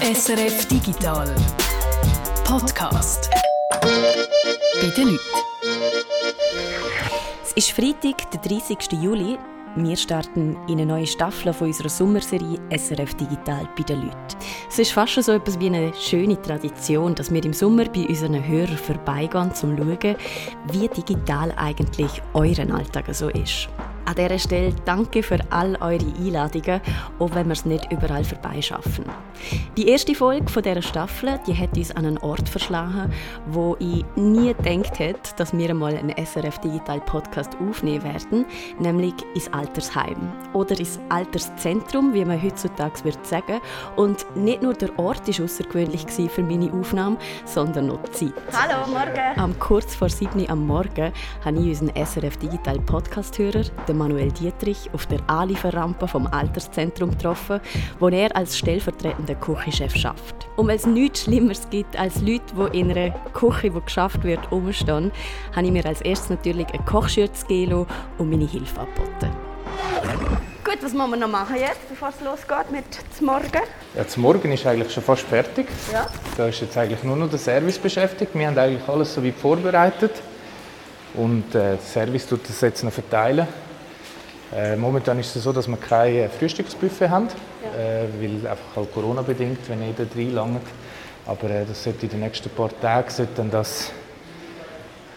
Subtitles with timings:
[0.00, 1.32] SRF Digital
[2.44, 3.30] Podcast
[3.70, 5.18] bei den Leuten.
[7.44, 8.78] Es ist Freitag, der 30.
[9.00, 9.38] Juli.
[9.76, 14.16] Wir starten in eine neue Staffel von unserer Sommerserie SRF Digital bei den Leuten.
[14.68, 18.44] Es ist fast so etwas wie eine schöne Tradition, dass wir im Sommer bei unseren
[18.46, 20.16] Hörern vorbeigehen, um zu schauen,
[20.72, 23.68] wie digital eigentlich euren Alltag so ist.
[24.04, 26.80] An dieser Stelle danke für all eure Einladungen,
[27.18, 29.04] auch wenn wir es nicht überall vorbeischaffen.
[29.76, 33.12] Die erste Folge von dieser Staffel die hat uns an einen Ort verschlagen,
[33.46, 38.44] wo ich nie gedacht hätte, dass wir einmal einen SRF Digital Podcast aufnehmen werden,
[38.78, 43.60] nämlich ins Altersheim oder ins Alterszentrum, wie man heutzutage würde sagen.
[43.96, 48.32] Und nicht nur der Ort war außergewöhnlich für meine Aufnahme, sondern noch die Zeit.
[48.52, 49.38] Hallo, morgen.
[49.40, 51.12] Am kurz vor 7 Uhr am Morgen
[51.44, 53.64] habe ich unseren SRF Digital Podcast-Hörer,
[53.94, 57.60] Manuel Dietrich, auf der Anlieferrampe vom Alterszentrum getroffen,
[57.98, 60.48] wo er als stellvertretender Küchenchef schafft.
[60.56, 64.50] Und weil es nichts Schlimmeres gibt, als Leute, die in einer Küche, die geschafft wird,
[64.52, 65.12] umstehen,
[65.54, 67.86] habe ich mir als erstes natürlich eine Kochschürze gegeben
[68.18, 69.30] und meine Hilfe angeboten.
[70.64, 72.84] Gut, was müssen wir noch machen jetzt, bevor es losgeht mit
[73.16, 73.62] zum Morgen?
[73.94, 75.66] Ja, zum Morgen ist eigentlich schon fast fertig.
[75.92, 76.06] Ja.
[76.36, 78.34] Da ist jetzt eigentlich nur noch der Service beschäftigt.
[78.34, 80.12] Wir haben eigentlich alles so weit vorbereitet.
[81.14, 83.46] Und äh, der Service tut das jetzt noch verteilen.
[84.54, 87.28] Äh, momentan ist es so, dass wir kein äh, Frühstücksbuffet haben,
[87.64, 87.80] ja.
[87.80, 90.66] äh, weil einfach halt Corona bedingt, wenn jeder reinlangt.
[91.26, 93.90] Aber äh, das sollte in den nächsten paar Tagen dann das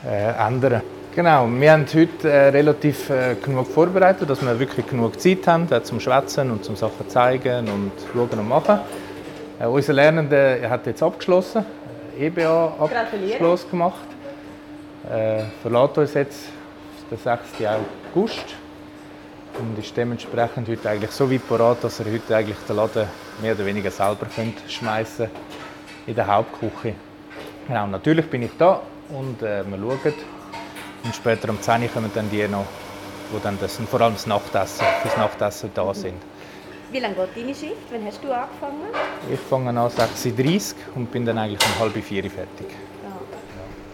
[0.05, 0.81] äh, ändern.
[1.13, 3.09] Genau, wir haben heute äh, relativ
[3.41, 7.91] genug vorbereitet, dass wir wirklich genug Zeit haben zum Schwätzen und zum Sachen zeigen und
[8.11, 8.79] schauen und machen.
[9.59, 11.65] unser Lernender hat jetzt abgeschlossen,
[12.19, 14.07] EBA abgeschlossen gemacht.
[15.61, 16.43] verlässt uns jetzt
[17.09, 17.41] der 6.
[18.13, 18.55] August
[19.59, 23.07] und ist dementsprechend heute eigentlich so weit parat, dass er heute eigentlich den Laden
[23.41, 24.27] mehr oder weniger selber
[24.67, 25.29] schmeißen
[26.07, 26.95] in der Hauptküche.
[27.67, 30.13] Genau, natürlich bin ich da und äh, wir schauen.
[31.03, 32.65] Und später um 10 Uhr kommen dann die noch,
[33.31, 36.21] wo dann das, vor allem das Nachtessen, fürs Nachtessen da sind.
[36.91, 37.75] Wie lange geht deine Schicht?
[37.91, 38.87] Wann hast du angefangen?
[39.31, 42.67] Ich fange an 6.30 Uhr und bin dann eigentlich um halb vier fertig.
[43.03, 43.11] Ja.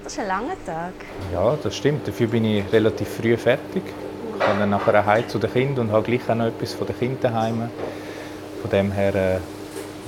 [0.04, 0.94] Das ist ein langer Tag.
[1.34, 2.08] Ja, das stimmt.
[2.08, 3.84] Dafür bin ich relativ früh fertig
[4.42, 6.98] kann dann nachher heim zu den Kindern und habe gleich auch noch etwas von den
[6.98, 7.70] Kindern daheim.
[8.62, 9.34] Von dem her äh,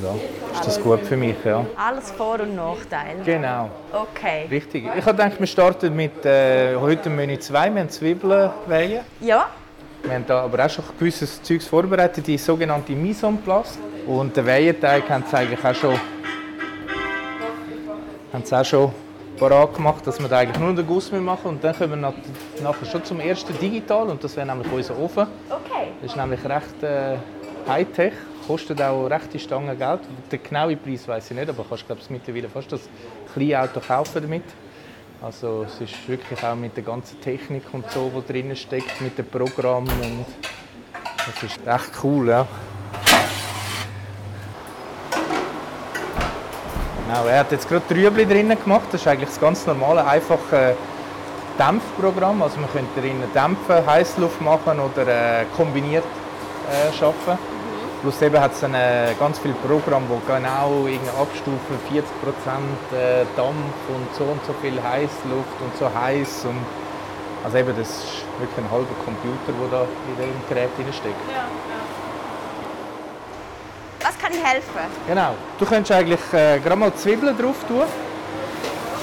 [0.04, 0.16] ja,
[0.54, 1.36] ist das gut für mich.
[1.44, 1.66] Ja.
[1.76, 3.24] Alles Vor- und Nachteile.
[3.26, 3.70] Genau.
[3.92, 4.48] Okay.
[4.50, 4.86] Richtig.
[4.86, 7.74] Ich habe gedacht, wir starten mit äh, heute Menü 2.
[7.74, 9.02] Wir haben Zwiebeln weihen.
[9.22, 9.48] Ja.
[10.04, 13.78] Wir haben da aber auch schon gewisses Zeugs vorbereitet, die sogenannte Mise en place.
[14.06, 16.00] Und den Weihenteig haben sie eigentlich auch schon,
[18.34, 18.92] haben sie auch schon
[19.38, 22.14] parat gemacht, dass wir da eigentlich nur den Guss machen und dann kommen wir
[22.64, 25.28] nachher schon zum ersten Digital und das wäre nämlich unser Ofen.
[25.50, 25.92] Okay.
[26.02, 27.18] Das ist nämlich recht äh,
[27.68, 28.14] Hightech,
[28.48, 30.02] kostet auch rechte Stangen Geld.
[30.32, 32.90] Den genauen Preis weiß ich nicht, aber du kannst glaube ich mittlerweile fast das
[33.34, 34.44] kleine Auto kaufen damit.
[35.22, 39.18] Also es ist wirklich auch mit der ganzen Technik und so, die drin steckt, mit
[39.18, 40.26] dem Programm und
[41.26, 42.46] das ist echt cool, ja.
[47.14, 48.88] Genau, er hat jetzt gerade Trübli drinnen gemacht.
[48.92, 50.76] Das ist eigentlich das ganz normale, einfache
[51.60, 52.42] Dämpfprogramm.
[52.42, 56.06] Also man könnte drinnen dämpfen, Heißluft machen oder äh, kombiniert
[56.72, 57.32] äh, arbeiten.
[57.34, 58.02] Mhm.
[58.02, 60.88] Plus eben hat es dann äh, ganz viele Programme, die genau
[61.22, 62.02] abstufen, 40%
[62.98, 66.46] äh, Dampf und so und so viel Heißluft und so heiß.
[66.46, 66.66] Und
[67.44, 71.30] also eben, das ist wirklich ein halber Computer, der da in dem Gerät steckt.
[71.30, 71.83] Ja, ja.
[74.14, 74.92] Was kann ich helfen?
[75.08, 75.36] Genau.
[75.58, 77.84] Du könntest eigentlich äh, gerade mal Zwiebeln drauf tun.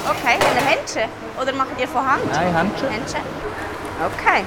[0.05, 1.09] Okay, eine Händchen?
[1.39, 2.21] Oder machen die von Hand?
[2.31, 2.89] Nein, Händchen.
[2.89, 3.21] Händchen.
[3.99, 4.43] Okay.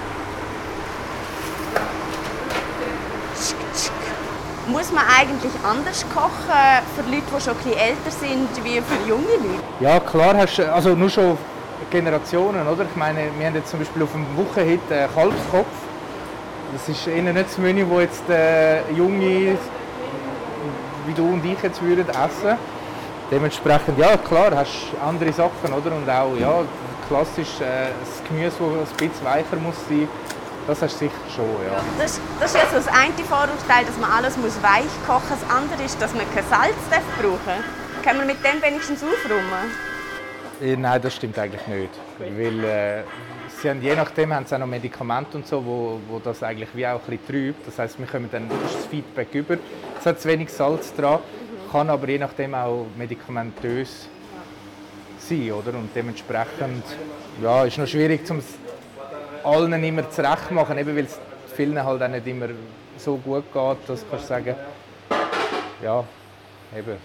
[4.66, 9.24] Muss man eigentlich anders kochen für Leute, die schon ein älter sind, wie für junge
[9.24, 9.62] Leute?
[9.80, 11.36] Ja, klar, hast, also nur schon
[11.91, 12.84] Generationen, oder?
[12.84, 15.66] Ich meine, wir haben jetzt zum Beispiel auf dem Wochenhit einen Kalbskopf.
[16.72, 19.58] Das ist eher nicht das Menü, das jetzt äh, junge
[21.15, 22.59] wie du und ich jetzt würden essen.
[23.31, 25.95] Dementsprechend, ja klar, hast andere Sachen, oder?
[25.97, 26.63] Und auch, ja,
[27.09, 30.09] klassisch äh, das Gemüse, das ein bisschen weicher muss sein,
[30.66, 31.81] das hast du sicher schon, ja.
[31.99, 35.41] Das, das ist jetzt so das eine Vorurteil, dass man alles muss weich kochen muss.
[35.41, 36.77] Das andere ist, dass man kein Salz
[37.21, 38.05] brauchen darf.
[38.05, 39.93] Kann man mit dem wenigstens aufräumen?
[40.62, 41.91] Äh, nein, das stimmt eigentlich nicht.
[42.18, 43.03] Weil, äh,
[43.60, 46.68] sie haben, je nachdem haben sie auch noch Medikamente und so, wo, wo das eigentlich
[46.74, 47.66] wie auch ein bisschen trübt.
[47.66, 49.56] Das heißt, wir kommen dann das Feedback über.
[49.98, 51.21] Es hat zu wenig Salz dran,
[51.72, 54.09] kann aber je nachdem auch medikamentös
[55.18, 55.77] sein, oder?
[55.77, 56.84] Und dementsprechend
[57.42, 58.42] ja, ist noch schwierig, um
[59.45, 61.18] allen immer zurecht zu machen, eben weil es
[61.54, 62.48] vielen halt auch nicht immer
[62.97, 64.54] so gut geht, dass kannst du sagen,
[65.83, 66.04] ja,
[66.77, 66.97] eben,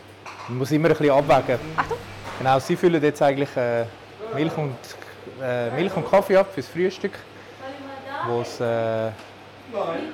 [0.47, 1.59] Man muss immer ein bisschen abwägen.
[1.75, 1.97] Achtung.
[2.39, 3.83] Genau, sie füllen jetzt eigentlich äh,
[4.33, 4.77] Milch, und,
[5.43, 7.11] äh, Milch und Kaffee ab fürs Frühstück,
[8.25, 9.11] wo es äh,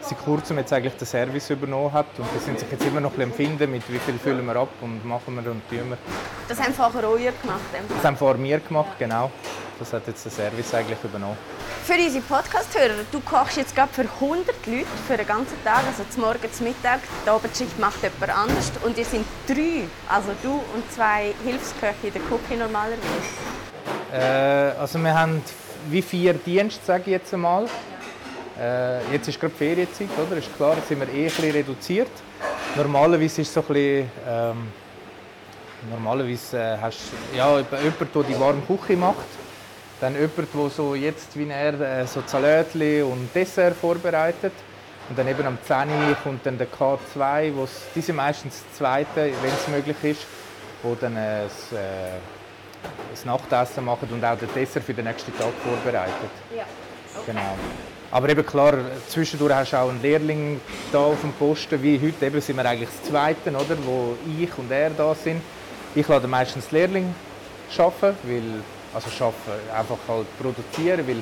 [0.02, 3.12] seit kurzem jetzt eigentlich den Service übernommen hat und die sind sich jetzt immer noch
[3.12, 5.90] ein bisschen am finden, mit wie viel füllen wir ab und machen wir und tun
[5.90, 5.98] wir.
[6.48, 7.62] Das haben vorher auch ihr gemacht.
[7.74, 9.32] in Das haben vorher wir gemacht, genau.
[9.80, 11.38] Das hat jetzt der Service eigentlich übernommen.
[11.84, 16.04] Für unsere Podcast-Hörer, du kochst jetzt gerade für 100 Leute für den ganzen Tag, also
[16.10, 20.54] zum Morgen, zum Mittag, die Abendschicht macht jemand anders und ihr sind drei, also du
[20.74, 23.00] und zwei Hilfsköche, der Cookie normalerweise.
[24.12, 25.44] Äh, also wir haben
[25.90, 27.68] wie vier Dienste, sage ich jetzt einmal.
[28.60, 30.38] Äh, jetzt ist gerade Ferienzeit, oder?
[30.38, 32.12] Ist klar, jetzt sind wir eh ein bisschen reduziert.
[32.76, 34.68] Normalerweise ist es so ein bisschen, ähm,
[35.90, 37.00] normalerweise äh, hast
[37.36, 39.26] ja, jemanden, der die warme Küche macht.
[40.00, 44.54] Dann jemand, der so jetzt wie er äh, so Salatli und Dessert vorbereitet.
[45.10, 48.78] Und dann eben am 10 Uhr kommt dann der K2, wo's, die sind meistens das
[48.78, 50.26] zweite, wenn es möglich ist,
[50.82, 52.18] wo dann äh, das, äh,
[53.12, 56.32] das Nachtessen machen und auch den Dessert für den nächsten Tag vorbereitet.
[56.56, 56.64] Ja.
[57.26, 57.56] Genau.
[58.16, 58.76] Aber eben klar,
[59.10, 62.66] zwischendurch hast du auch einen Lehrling da auf dem Posten, wie heute eben sind wir
[62.66, 65.42] eigentlich das Zweite, oder, wo ich und er da sind.
[65.94, 67.14] Ich lade meistens Lehrling
[67.78, 68.64] arbeiten, weil,
[68.94, 71.22] also arbeiten, einfach halt produzieren, weil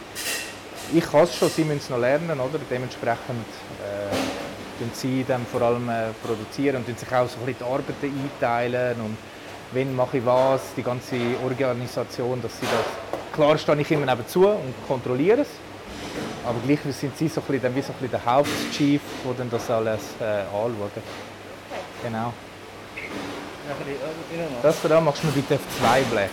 [0.94, 2.60] ich kann es schon, sie müssen es noch lernen, oder?
[2.70, 3.48] Dementsprechend
[3.82, 8.22] äh, sie dann vor allem äh, produzieren und sich auch so ein bisschen die Arbeiten
[8.24, 9.18] einteilen und
[9.72, 13.34] wenn mache ich was, die ganze Organisation, dass sie das...
[13.34, 15.48] Klar stehe ich immer nebenzu und kontrolliere es,
[16.46, 19.50] aber gleich sind sie so ein bisschen, wie so ein bisschen der Hauptchief, der dann
[19.50, 20.92] das alles äh, anschaut.
[22.04, 22.34] Genau.
[24.62, 26.30] Das da machst du bitte auf zwei Blech,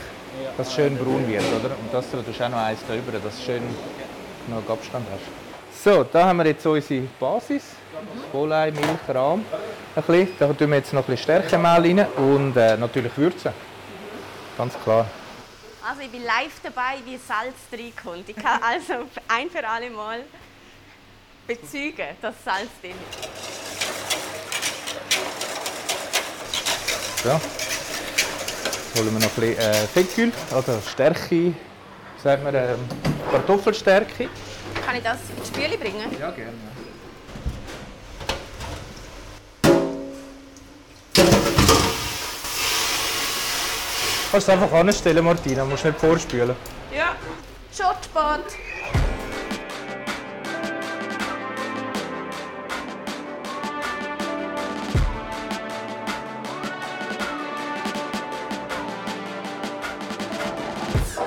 [0.56, 1.70] dass es schön braun wird, oder?
[1.70, 3.62] Und das da tust du auch noch eins da über, dass du schön
[4.48, 5.84] noch Abstand hast.
[5.84, 7.62] So, da haben wir jetzt unsere Basis.
[8.32, 8.84] Wollei, Milch,
[9.14, 9.44] Rahm.
[9.94, 10.28] Ein bisschen.
[10.38, 13.52] Da tun wir jetzt noch ein bisschen Stärkemehl rein und äh, natürlich Würzen.
[14.58, 15.06] Ganz klar.
[15.86, 18.28] Also ich bin live dabei, wie Salz reinkommt.
[18.28, 20.24] Ich kann also ein für alle Mal
[21.46, 23.28] bezeugen, dass Salz drin ist.
[27.22, 27.30] So.
[27.30, 31.54] Holen wir noch ein bisschen äh, Fettkühl, also Stärke,
[32.22, 32.78] sagt man, ähm,
[33.30, 34.28] Kartoffelstärke.
[34.84, 36.14] Kann ich das ins Spüle bringen?
[36.18, 36.52] Ja, gerne.
[44.30, 46.54] Kannst du einfach anstellen, Martina, musst nicht vorspülen.
[46.96, 47.16] Ja.
[47.76, 48.44] Shotspot.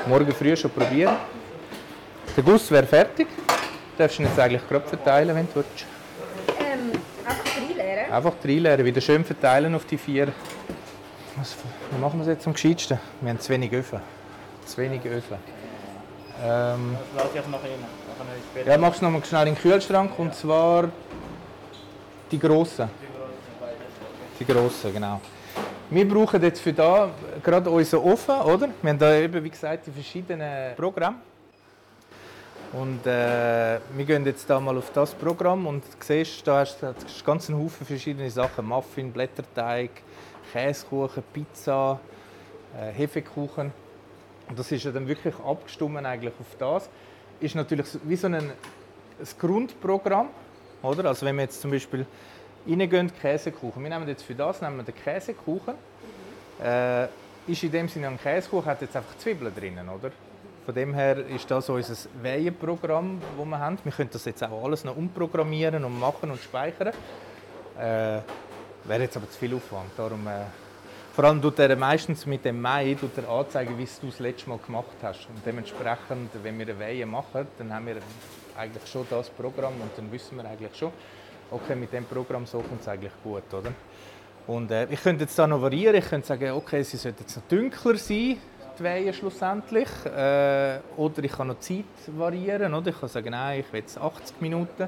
[0.08, 1.18] Morgen früh schon probieren.
[2.38, 3.28] Der Guss wäre fertig.
[3.28, 3.54] Du
[3.98, 5.86] darfst ihn jetzt eigentlich gerade verteilen, wenn du willst.
[6.58, 6.92] Ähm,
[7.26, 8.12] einfach reinleeren.
[8.14, 10.32] Einfach reinleeren, wieder schön verteilen auf die vier.
[11.36, 11.56] Was,
[11.92, 13.00] wie machen wir es jetzt am gescheitsten?
[13.22, 14.00] Wir haben zu wenig Öfen.
[14.66, 15.38] Zu wenig Öfen.
[16.44, 18.66] Ähm, Das lasse ich noch rein.
[18.66, 20.90] Ja, machst du noch mal schnell in den Kühlschrank und zwar
[22.32, 22.90] die grossen.
[24.40, 25.20] Die grossen, genau.
[25.90, 27.10] Wir brauchen jetzt für da
[27.44, 28.70] gerade unseren Ofen, oder?
[28.82, 31.18] Wir haben da eben, wie gesagt, die verschiedenen Programme.
[32.74, 36.88] Und äh, wir gehen jetzt da mal auf das Programm und siehst, da hast du
[36.88, 38.66] da hast du ganz einen Haufen verschiedene Sachen.
[38.66, 39.92] Muffin, Blätterteig,
[40.54, 42.00] Käsekuchen, Pizza,
[42.78, 43.74] äh, Hefekuchen.
[44.48, 46.90] Und das ist ja dann wirklich abgestimmt eigentlich auf das.
[47.40, 48.52] Ist natürlich wie so ein, ein
[49.40, 50.30] Grundprogramm,
[50.84, 51.06] oder?
[51.06, 52.06] Also wenn wir jetzt zum Beispiel
[52.68, 53.82] reingehen, Käsekuchen.
[53.82, 55.74] Wir nehmen jetzt für das nehmen wir den Käsekuchen.
[56.64, 57.06] Äh,
[57.48, 60.12] ist in dem Sinne ein Käsekuchen, hat jetzt einfach Zwiebeln drinnen, oder?
[60.66, 63.78] Von dem her ist das unser Weihenprogramm, das wir haben.
[63.84, 66.94] Wir können das jetzt auch alles noch umprogrammieren und machen und speichern.
[67.78, 68.20] Äh,
[68.86, 69.92] wäre jetzt aber zu viel Aufwand.
[69.98, 70.46] Darum, äh,
[71.14, 74.50] vor allem tut er meistens mit dem Mai tut er anzeigen, wie du das letzte
[74.50, 75.28] Mal gemacht hast.
[75.30, 77.98] Und dementsprechend, wenn wir eine Weihe machen, dann haben wir
[78.58, 80.92] eigentlich schon das Programm und dann wissen wir eigentlich schon,
[81.52, 83.72] okay, mit dem Programm so kommt es eigentlich gut, oder?
[84.48, 85.96] Und äh, ich könnte jetzt da noch variieren.
[85.96, 88.38] Ich könnte sagen, okay, sie sollte jetzt noch dunkler sein,
[88.78, 89.88] die Weihe schlussendlich.
[90.06, 92.90] Äh, oder ich kann noch die Zeit variieren, oder?
[92.90, 94.88] Ich kann sagen, nein, ich will jetzt 80 Minuten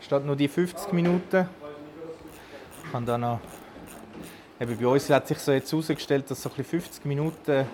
[0.00, 1.48] statt nur die 50 Minuten.
[2.90, 3.40] Kann da noch
[4.60, 7.66] Eben bei uns hat sich so jetzt herausgestellt, dass so ein bisschen 50 Minuten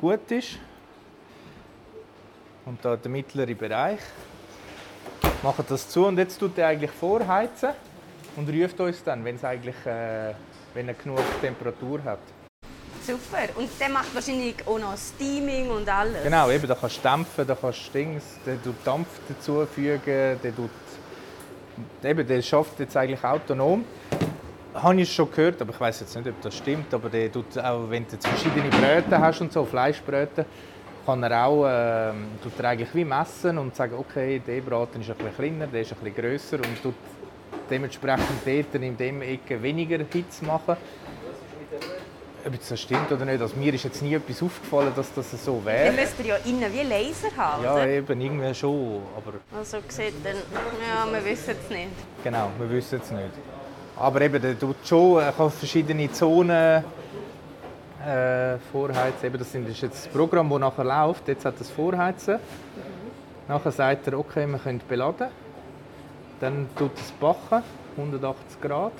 [0.00, 0.58] gut ist.
[2.66, 4.00] Und da der mittlere Bereich.
[5.42, 7.70] Machen das zu und jetzt tut er eigentlich vorheizen
[8.34, 10.34] und ruft uns dann, wenn es eigentlich äh,
[10.74, 12.18] wenn er genug Temperatur hat.
[13.06, 13.48] Super.
[13.56, 16.24] Und der macht wahrscheinlich auch noch Steaming und alles.
[16.24, 20.54] Genau, eben, da kannst du dämpfen, da kannst du Dings, der tut Dampf dazufügen, der
[20.54, 20.70] tut,
[22.02, 23.84] eben, der schafft jetzt eigentlich autonom.
[24.74, 26.92] habe ich schon gehört, aber ich weiß jetzt nicht, ob das stimmt.
[26.94, 30.46] Aber der tut auch, wenn du jetzt verschiedene Bröte hast und so, Fleischbröte,
[31.04, 35.08] kann er auch äh, tut er eigentlich wie messen und sagen, okay, der Braten ist
[35.10, 36.94] ein bisschen kleiner, der ist ein bisschen grösser und tut
[37.70, 40.76] dementsprechend dort in dem Ecke weniger Hitze machen.
[42.48, 45.44] Ob jetzt das stimmt oder nicht, also mir ist jetzt nie etwas aufgefallen, dass das
[45.44, 45.92] so Dann wäre.
[45.92, 50.36] müsst ihr ja innen wie Laser haben, Ja, eben, irgendwie schon, aber Also sieht dann,
[50.36, 51.90] ja, wir wissen es nicht.
[52.24, 53.32] Genau, wir wissen es nicht.
[53.98, 56.82] Aber eben, der tut schon, er kann verschiedene Zonen
[58.06, 59.26] äh, vorheizen.
[59.26, 61.28] Eben, das ist jetzt das Programm, das nachher läuft.
[61.28, 62.38] Jetzt hat das Vorheizen.
[63.46, 65.28] Nachher sagt er, okay, wir können beladen.
[66.40, 67.62] Dann tut es backen,
[67.98, 68.92] 180 Grad.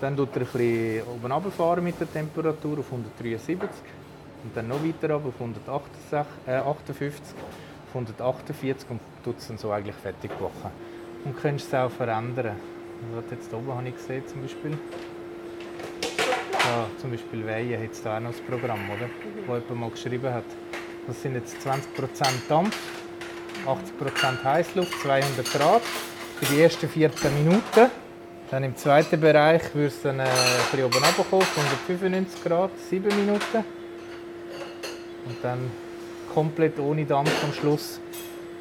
[0.00, 3.58] Dann tut er ein bisschen oben runterfahren mit der Temperatur auf 173.
[4.44, 7.34] Und dann noch weiter runter auf 158, äh, 58,
[7.88, 10.70] auf 148 und tut es dann so eigentlich fertig backen.
[11.24, 12.56] Und kannst es auch verändern.
[13.14, 14.78] Was jetzt oben habe ich gesehen zum Beispiel.
[16.52, 19.08] Ja, zum Beispiel Weihen hat es da auch noch das Programm, oder?
[19.46, 20.44] Wo jemand mal geschrieben hat.
[21.06, 22.76] Das sind jetzt 20% Dampf,
[23.64, 25.82] 80% Heißluft, 200 Grad
[26.40, 27.90] für die ersten 14 Minuten.
[28.50, 30.28] Dann im zweiten Bereich würde es dann äh, ein
[30.70, 33.64] bisschen oben runterkommen, auf 195 Grad, 7 Minuten.
[35.26, 35.70] Und dann
[36.32, 38.00] komplett ohne Dampf am Schluss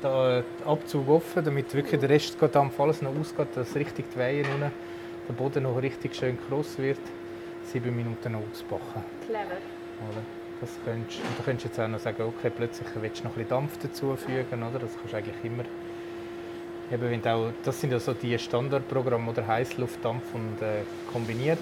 [0.01, 4.45] der Abzug offen, damit wirklich der Rest Dampf alles noch ausgeht, dass richtig die Weihen
[4.45, 4.71] unten,
[5.27, 6.99] der Boden noch richtig schön kross wird.
[7.71, 9.03] 7 Minuten noch ausbacken.
[9.25, 9.57] Clever.
[10.09, 10.21] Oder?
[10.61, 13.35] Das könntest, und du könntest jetzt auch noch sagen, okay, plötzlich willst du noch ein
[13.35, 14.79] bisschen Dampf dazufügen, oder?
[14.79, 15.63] Das kannst du eigentlich immer.
[16.91, 21.57] Eben, wenn auch, das sind ja so die Standardprogramme, oder Heißluft, Dampf und äh, kombiniert.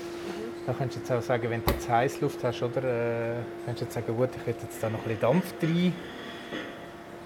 [0.66, 3.86] Da könntest du jetzt auch sagen, wenn du jetzt Heißluft hast, oder, äh, könntest du
[3.86, 5.94] jetzt sagen, gut, ich will jetzt da noch ein bisschen Dampf rein.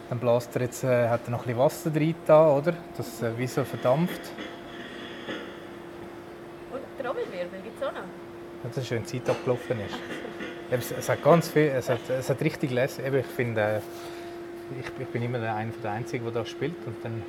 [0.09, 2.73] Dann bläst er jetzt, äh, hat er noch ein bisschen Wasser drin, da, oder?
[2.95, 4.21] Das äh, wie so verdampft.
[6.71, 7.99] Und Trommelwirbel gibt es auch noch.
[7.99, 9.95] Ja, Das ist, wenn die Zeit abgelaufen ist.
[10.69, 13.05] Es, es hat ganz viel, es hat, es hat richtig lässig.
[13.05, 13.77] Eben, Ich finde, äh,
[14.77, 16.75] ich, ich bin immer der einer der Einzigen, der da spielt.
[16.85, 17.23] Und dann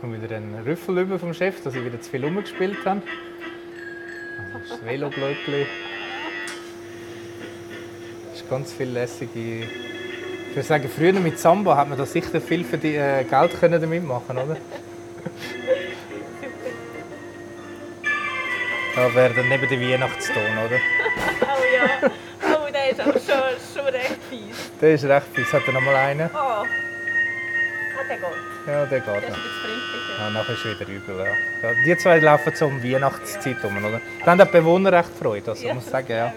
[0.00, 3.02] kommt wieder ein Rüffel über vom Chef, dass ich wieder zu viel rumgespielt habe.
[4.54, 5.66] Also das Veloblöckli.
[8.32, 9.64] Es ist ganz viel lässige.
[9.64, 13.60] Ich würde sagen, früher mit Samba hat man da sicher viel für die, äh, Geld
[13.60, 14.56] können damit machen, oder?
[18.96, 20.80] Da wäre dann neben der Weihnachtston, oder?
[21.42, 22.10] Oh ja.
[22.52, 24.70] Oh, der ist aber schon, schon recht fies.
[24.80, 25.52] Der ist recht fies.
[25.52, 26.28] Hat er noch mal einen?
[26.34, 26.38] Oh.
[26.38, 26.66] Ah,
[28.08, 28.49] der geht.
[28.66, 29.38] Ja, der geht noch.
[30.18, 31.16] Ja, nachher ist wieder übel.
[31.18, 31.68] Ja.
[31.70, 34.00] Ja, die zwei laufen so um Weihnachtszeit rum, oder?
[34.24, 36.10] Da haben die Bewohner recht Freude, also, muss ich sagen.
[36.10, 36.32] Ja.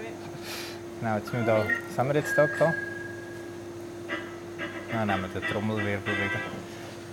[1.00, 2.74] Genau, jetzt müssen wir da, was haben wir jetzt da gehabt?
[4.94, 6.40] Ja, nehmen wir den Trommelwirbel wieder.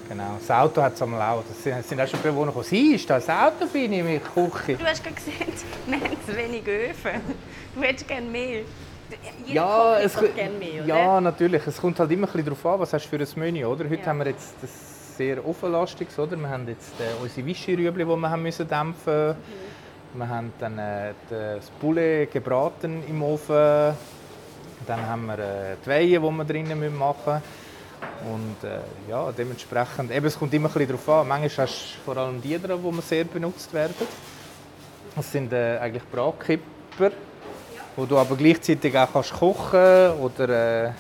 [0.09, 0.99] Genau, das Auto hat es.
[0.99, 2.65] Das sind, es sind auch schon Bewohner gekommen.
[2.65, 4.77] Sie, ist das Auto bei Ihnen in der Küche?
[4.77, 5.53] Du hast gerade gesehen,
[5.87, 7.21] wir haben zu wenig Öfen.
[7.75, 8.63] Du hättest gerne mehr.
[9.45, 11.67] Jeder Ja, es, mehr, ja, natürlich.
[11.67, 13.85] Es kommt halt immer ein bisschen darauf an, was hast du für ein Menü, oder?
[13.85, 14.07] Heute Ja.
[14.07, 14.71] haben wir jetzt das
[15.21, 16.35] sehr offenlastiges, oder?
[16.35, 20.19] Wir haben jetzt äh, unsere Wischerübli, die wir haben müssen dämpfen Mhm.
[20.19, 23.95] Wir haben dann äh, das Poulet gebraten im Ofen.
[24.87, 28.33] Dann haben wir äh, die Weihe, die wir drinnen machen müssen.
[28.33, 31.29] Und äh, ja, dementsprechend, eben, es kommt immer ein bisschen darauf an.
[31.29, 33.95] Manchmal hast du vor allem die dran, die sehr benutzt werden.
[35.15, 37.11] Das sind äh, eigentlich Bratkipper,
[37.95, 40.93] wo du aber gleichzeitig auch kannst kochen oder äh,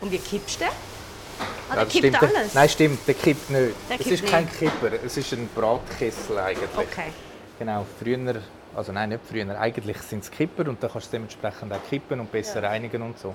[0.00, 0.89] Und wie kippst du?
[1.70, 2.54] Ah, ja, der das kippt stimmt, alles?
[2.54, 3.74] Nein, stimmt, der kippt nicht.
[3.88, 6.70] Der es kippt ist kein Kipper, es ist ein Bratkessel eigentlich.
[6.76, 7.12] Okay.
[7.58, 8.42] Genau, früher,
[8.74, 12.18] also nein, nicht früher, eigentlich sind es Kipper und da kannst du dementsprechend auch kippen
[12.20, 13.34] und besser reinigen und so.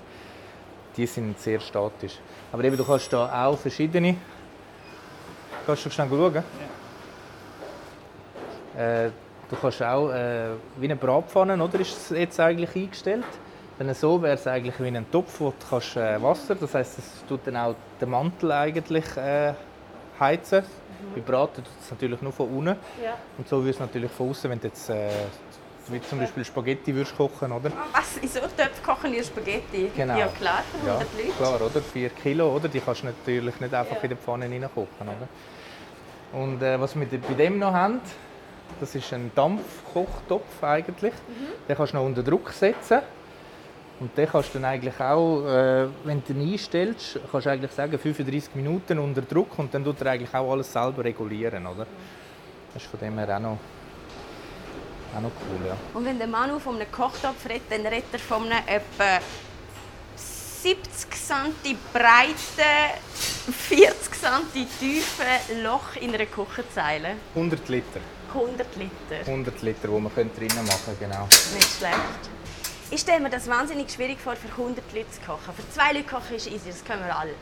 [0.98, 2.20] Die sind sehr statisch.
[2.52, 4.16] Aber eben, du kannst da auch verschiedene.
[5.66, 6.44] Kannst du schnell schauen?
[8.78, 9.10] Äh,
[9.50, 11.80] du kannst auch äh, wie eine Bratpfanne, oder?
[11.80, 13.26] Ist es jetzt eigentlich eingestellt?
[13.78, 16.98] Wenn so wäre es eigentlich wie ein Topf, wo du kannst, äh, Wasser, das heißt,
[17.00, 19.54] es tut dann auch den Mantel eigentlich äh,
[20.20, 20.64] heizen.
[21.14, 22.78] Bei Braten tut es natürlich nur von unten.
[23.04, 23.18] Ja.
[23.38, 25.10] Und so würde es natürlich von außen, wenn du jetzt äh,
[25.88, 27.70] wie zum Beispiel Spaghetti würdest kochen, oder?
[27.70, 28.18] Ah, Was?
[28.18, 29.92] In so Töpfen kochen wir Spaghetti?
[29.96, 30.18] Genau.
[30.18, 31.38] Ja klar, für 100 Ja, Leute.
[31.38, 31.82] klar, oder?
[31.82, 32.68] 4 Kilo, oder?
[32.70, 35.28] Die kannst du natürlich nicht einfach in der Pfanne reinkochen, oder?
[36.42, 38.00] Und äh, was wir bei dem noch haben,
[38.80, 41.14] das ist ein Dampfkochtopf eigentlich.
[41.68, 43.02] Den kannst du noch unter Druck setzen.
[44.00, 47.72] Und den kannst du dann eigentlich auch, äh, wenn du ihn einstellst, kannst du eigentlich
[47.72, 51.88] sagen 35 Minuten unter Druck und dann tut er eigentlich auch alles selber regulieren, oder?
[52.74, 53.58] Das ist von dem her auch noch,
[55.16, 55.78] auch noch cool, ja.
[55.94, 59.22] Und wenn der Manu von einem Kochtopf redet, dann redet er von einem etwa
[60.18, 63.00] 70 cm breiten,
[63.70, 67.16] 40 cm tiefen Loch in einer Küchenzeile.
[67.34, 68.02] 100 Liter.
[68.34, 69.20] 100 Liter.
[69.26, 71.28] 100 Liter, die man drinnen machen könnte, genau.
[71.54, 72.35] Nicht schlecht.
[72.92, 75.54] Ich stelle mir das wahnsinnig schwierig vor, für 100 Leute zu kochen.
[75.56, 77.34] Für zwei Leute kochen ist easy, das können wir alle.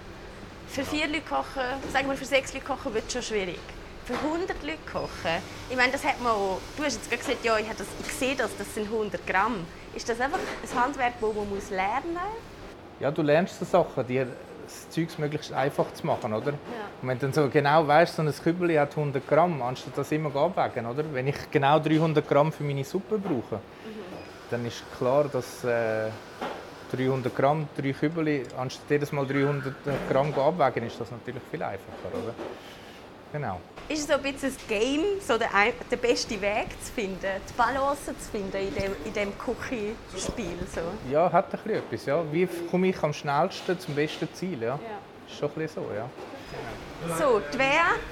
[0.68, 3.60] Für vier Leute kochen, sagen wir für sechs Leute kochen, wird es schon schwierig.
[4.06, 7.44] Für 100 Leute kochen, ich meine, das hat man auch, du hast jetzt gerade gesagt,
[7.44, 9.66] ja, ich, das, ich sehe das, das sind 100 Gramm.
[9.94, 13.02] Ist das einfach ein Handwerk, das man muss lernen muss?
[13.02, 14.28] Ja, du lernst so Sachen, dir
[14.64, 16.52] das Zeug möglichst einfach zu machen, oder?
[16.52, 16.58] Ja.
[17.02, 20.10] Und wenn du dann so genau weißt, so ein Kübel hat 100 Gramm, anstatt das
[20.14, 21.04] immer abwägen, oder?
[21.12, 23.93] Wenn ich genau 300 Gramm für meine Suppe brauche, mhm.
[24.54, 26.10] Dann ist klar, dass äh,
[26.96, 29.74] 300 Gramm, drei Kübel, anstatt jedes Mal 300
[30.10, 32.34] Gramm abwägen, ist das natürlich viel einfacher, oder?
[33.32, 33.60] Genau.
[33.90, 35.48] Ist es so ein bisschen ein Game, so den,
[35.92, 37.18] den besten Weg zu finden,
[37.50, 40.60] die Balance zu finden in dem, in dem Cookie-Spiel?
[40.74, 40.82] So?
[41.12, 42.06] Ja, hat ein bisschen etwas.
[42.06, 42.24] Ja.
[42.32, 44.62] Wie komme ich am schnellsten zum besten Ziel?
[44.62, 44.68] Ja.
[44.68, 44.78] ja.
[45.28, 46.08] Ist schon ein bisschen so, ja.
[47.18, 47.66] So, die Wea,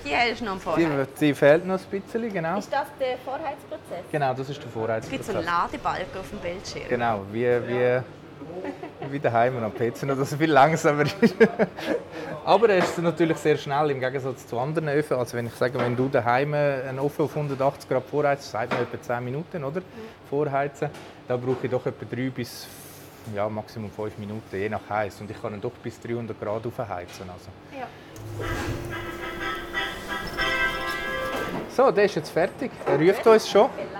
[0.05, 1.07] die hast du noch am Vorheiz.
[1.19, 2.57] Die, die, fehlt noch ein bisschen, genau.
[2.57, 4.05] Ist das der Vorheizprozess?
[4.11, 5.05] Genau, das ist der Vorheizprozess.
[5.05, 6.89] Es gibt so einen Ladebalken auf dem Bildschirm.
[6.89, 8.01] Genau, wie, wie,
[9.11, 11.35] wie daheim am PC, nur dass er viel langsamer ist.
[12.45, 15.17] Aber er ist natürlich sehr schnell im Gegensatz zu anderen Öfen.
[15.17, 18.81] Also wenn ich sage, wenn du daheim einen Ofen auf 180 Grad vorheizt, sagt man
[18.81, 19.81] etwa 10 Minuten, oder?
[20.29, 20.89] Vorheizen.
[21.27, 22.67] Da brauche ich doch etwa 3 bis
[23.35, 25.21] ja, Maximum 5 Minuten, je nach Heiß.
[25.21, 27.29] Und ich kann ihn doch bis 300 Grad aufheizen.
[27.29, 27.49] Also.
[27.77, 27.87] Ja.
[31.75, 32.69] So, der ist jetzt fertig.
[32.85, 33.69] Er ruft uns schon.
[33.71, 33.95] Beladen.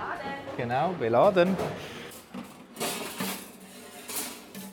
[0.56, 1.56] Genau, beladen.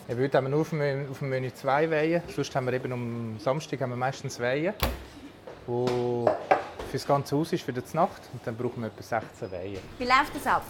[0.09, 2.21] Haben wir nur auf dem, Menü zwei Weihen.
[2.35, 4.73] Sonst haben wir eben am Samstag haben wir meistens Weihen,
[5.65, 6.25] wo
[6.89, 8.21] für das ganze Haus ist, für die Nacht.
[8.33, 9.79] Und dann brauchen wir etwa 16 Weihen.
[9.97, 10.63] Wie läuft das ab?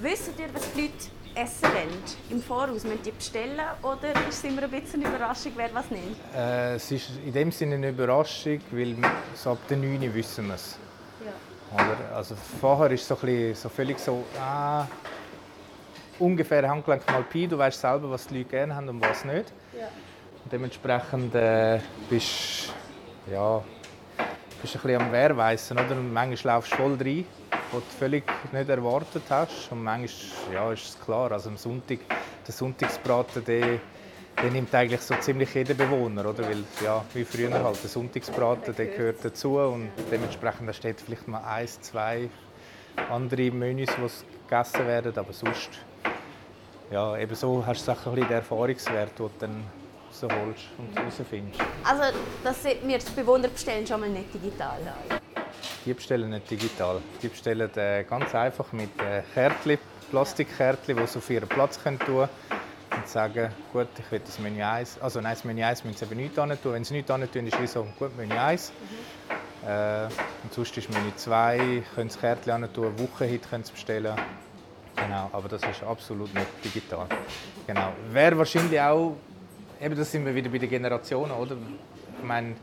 [0.00, 0.94] Wissen ihr, was die Leute
[1.36, 2.02] essen wollen?
[2.30, 2.84] Im Voraus?
[2.84, 6.16] Müssen die bestellen oder ist es immer ein bisschen eine Überraschung, wer was nimmt?
[6.34, 8.96] Äh, es ist in dem Sinne eine Überraschung, weil
[9.34, 10.78] so ab der 9 Uhr wissen wir es.
[11.24, 11.96] Ja.
[12.14, 13.16] Also vorher ist es so,
[13.54, 14.86] so völlig so, ah,
[16.18, 17.46] ungefähr Handgelenk mal Pi.
[17.46, 19.52] Du weißt selber, was die Leute gerne haben und was nicht.
[19.78, 19.88] Ja.
[20.42, 22.72] Und dementsprechend äh, bist
[23.30, 23.62] ja,
[24.62, 25.96] bist ein bisschen am Wehrweissen, oder?
[25.96, 27.24] Und manchmal laufst du voll rein,
[27.72, 29.70] was du völlig nicht erwartet hast.
[29.70, 31.98] Und manchmal ja, ist es klar, also am Sonntag,
[32.46, 33.80] der Sonntagsbraten, der,
[34.42, 36.44] der nimmt eigentlich so ziemlich jeder Bewohner, oder?
[36.44, 41.42] Weil, ja, wie früher halt, der Sonntagsbraten, der gehört dazu und dementsprechend steht vielleicht mal
[41.42, 42.28] eins, zwei
[43.10, 45.70] andere Menüs, die gegessen werden, aber sonst
[46.90, 49.64] ja, eben so hast du ein bisschen den Erfahrungswert, den du dann
[50.08, 51.60] rausholst und herausfindest.
[51.84, 54.78] Also, dass wir die Bewohner bestellen schon mal nicht digital?
[55.86, 57.00] Die bestellen nicht digital.
[57.22, 59.78] Die bestellen äh, ganz einfach mit äh, Kärtchen,
[60.10, 62.28] Plastikkärtchen, die sie auf ihren Platz können tun
[62.90, 64.98] und sagen, gut, ich will das Menü 1.
[65.00, 66.72] Also nein, das Menü 1 müssen sie eben nichts tun.
[66.72, 68.72] Wenn sie nichts tun, ist es so, gut, Menü 1.
[68.72, 69.68] Mhm.
[69.68, 70.04] Äh,
[70.42, 74.16] und sonst ist Menü 2, können sie Kärtchen tun, Wochenhit können sie bestellen.
[74.96, 77.06] Genau, aber das ist absolut nicht digital.
[77.66, 77.92] Genau.
[78.10, 79.14] Wäre wahrscheinlich auch,
[79.80, 81.56] eben das sind wir wieder bei den Generationen, oder?
[82.18, 82.56] Ich meine,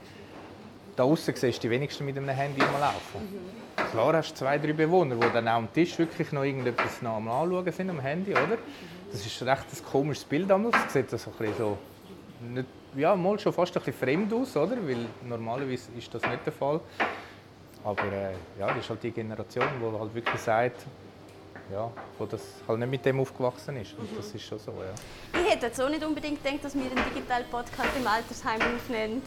[0.96, 3.22] da außen siehst du die wenigsten mit einem Handy mal laufen.
[3.22, 3.92] Mhm.
[3.92, 7.16] Klar hast du zwei, drei Bewohner, die dann auch am Tisch wirklich noch irgendetwas noch
[7.16, 8.58] am Anschauen sind am Handy, oder?
[9.12, 10.76] Das ist recht ein komisches Bild damals.
[10.92, 11.78] Sieht das so ein so
[12.42, 14.76] nicht, ja, mal schon fast ein bisschen fremd aus, oder?
[14.88, 16.80] Weil normalerweise ist das nicht der Fall.
[17.84, 20.86] Aber äh, ja, das ist halt die Generation, die halt wirklich sagt,
[21.72, 23.94] ja, wo das halt nicht mit dem aufgewachsen ist.
[23.98, 25.40] Und das ist schon so, ja.
[25.40, 29.22] Ich hätte jetzt auch nicht unbedingt gedacht, dass wir einen digitalen Podcast im Altersheim aufnehmen.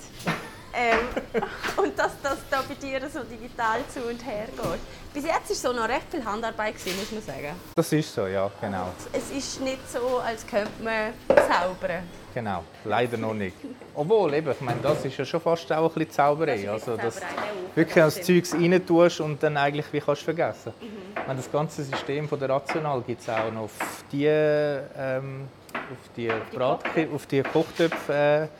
[0.77, 1.43] Ähm,
[1.77, 4.81] und dass das da bei dir so digital zu und her geht.
[5.15, 7.57] Bis jetzt war es so noch recht viel Handarbeit, gewesen, muss man sagen.
[7.75, 8.89] Das ist so, ja, genau.
[9.13, 12.03] Es ist nicht so, als könnte man zaubern.
[12.35, 13.57] Genau, leider noch nicht.
[13.95, 16.65] Obwohl, eben, ich meine, das ist ja schon fast auch ein bisschen Zauberei.
[16.65, 17.23] Das also, dass du
[17.75, 20.75] wirklich das Zeug rein tust und dann eigentlich wie kannst du vergessen.
[20.79, 21.23] Mhm.
[21.27, 23.73] Meine, das ganze System von der Rational gibt es auch noch auf
[24.13, 26.85] die, ähm, auf die, Brat
[27.15, 28.51] auf die Kochtöpfe,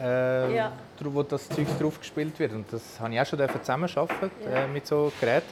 [0.00, 0.06] äh,
[0.48, 0.72] äh, ja.
[1.02, 2.52] Wo das Zeug drauf gespielt wird.
[2.52, 4.64] Und das habe ich auch schon zusammenarbeiten ja.
[4.64, 5.46] äh, mit so Geräten.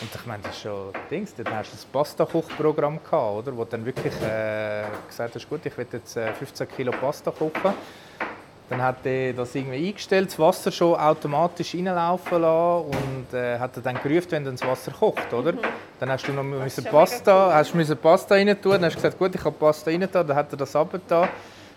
[0.00, 3.56] Und ich meine, das ist schon Dings, dann hast du das Pasta-Kochprogramm gehabt, oder?
[3.56, 7.30] Wo du dann wirklich äh, gesagt hast, gut, ich will jetzt äh, 15 Kilo Pasta
[7.30, 7.74] kochen.
[8.68, 13.70] Dann hat er das irgendwie eingestellt, das Wasser schon automatisch reinlaufen lassen und äh, hat
[13.82, 15.52] dann gerufen, wenn dann das Wasser kocht, oder?
[15.52, 15.60] Mhm.
[15.98, 19.18] Dann hast du noch müssen Pasta, hast müssen Pasta rein tun, dann hast du gesagt,
[19.18, 21.28] gut, ich habe Pasta rein tun, dann hat er das abgetan,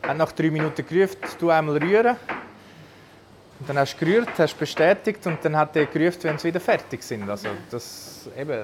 [0.03, 2.17] hat nach drei Minuten gerufen, du einmal rühren.
[3.61, 6.59] Und dann hast du gerührt, hast bestätigt und dann hat er gerufen, wenn sie wieder
[6.59, 7.29] fertig sind.
[7.29, 8.59] Also das, eben,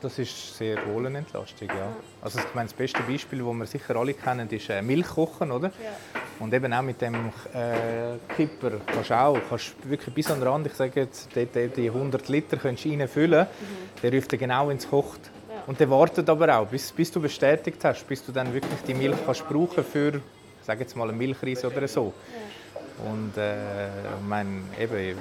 [0.00, 1.68] das ist sehr wohl eine Entlastung.
[1.68, 1.94] Ja.
[2.20, 5.52] Also ich meine, das beste Beispiel, das wir sicher alle kennen, ist äh, Milchkochen.
[5.52, 5.68] Oder?
[5.68, 6.20] Ja.
[6.40, 7.14] Und eben auch mit dem
[7.54, 11.46] äh, Kipper kannst du auch kannst wirklich bis an den Rand, ich sage jetzt, die,
[11.46, 14.00] die 100 Liter kannst du reinfüllen, mhm.
[14.02, 15.20] der ruft genau ins Kocht.
[15.48, 15.62] Ja.
[15.68, 18.94] Und der wartet aber auch, bis, bis du bestätigt hast, bis du dann wirklich die
[18.94, 20.20] Milch kannst brauchen für,
[20.66, 22.12] sage jetzt mal, einen Milchreis oder so.
[22.34, 22.59] Ja.
[23.08, 25.18] Und äh, ich meine, eben,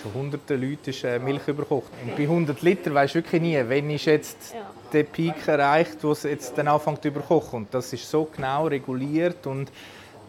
[0.00, 1.90] schon hunderte Leute ist äh, Milch überkocht.
[2.04, 4.60] Und bei 100 Liter weißt du wirklich nie, wenn ist jetzt ja.
[4.92, 7.60] der Peak erreicht, wo es jetzt dann anfängt zu überkochen.
[7.60, 9.70] Und das ist so genau reguliert und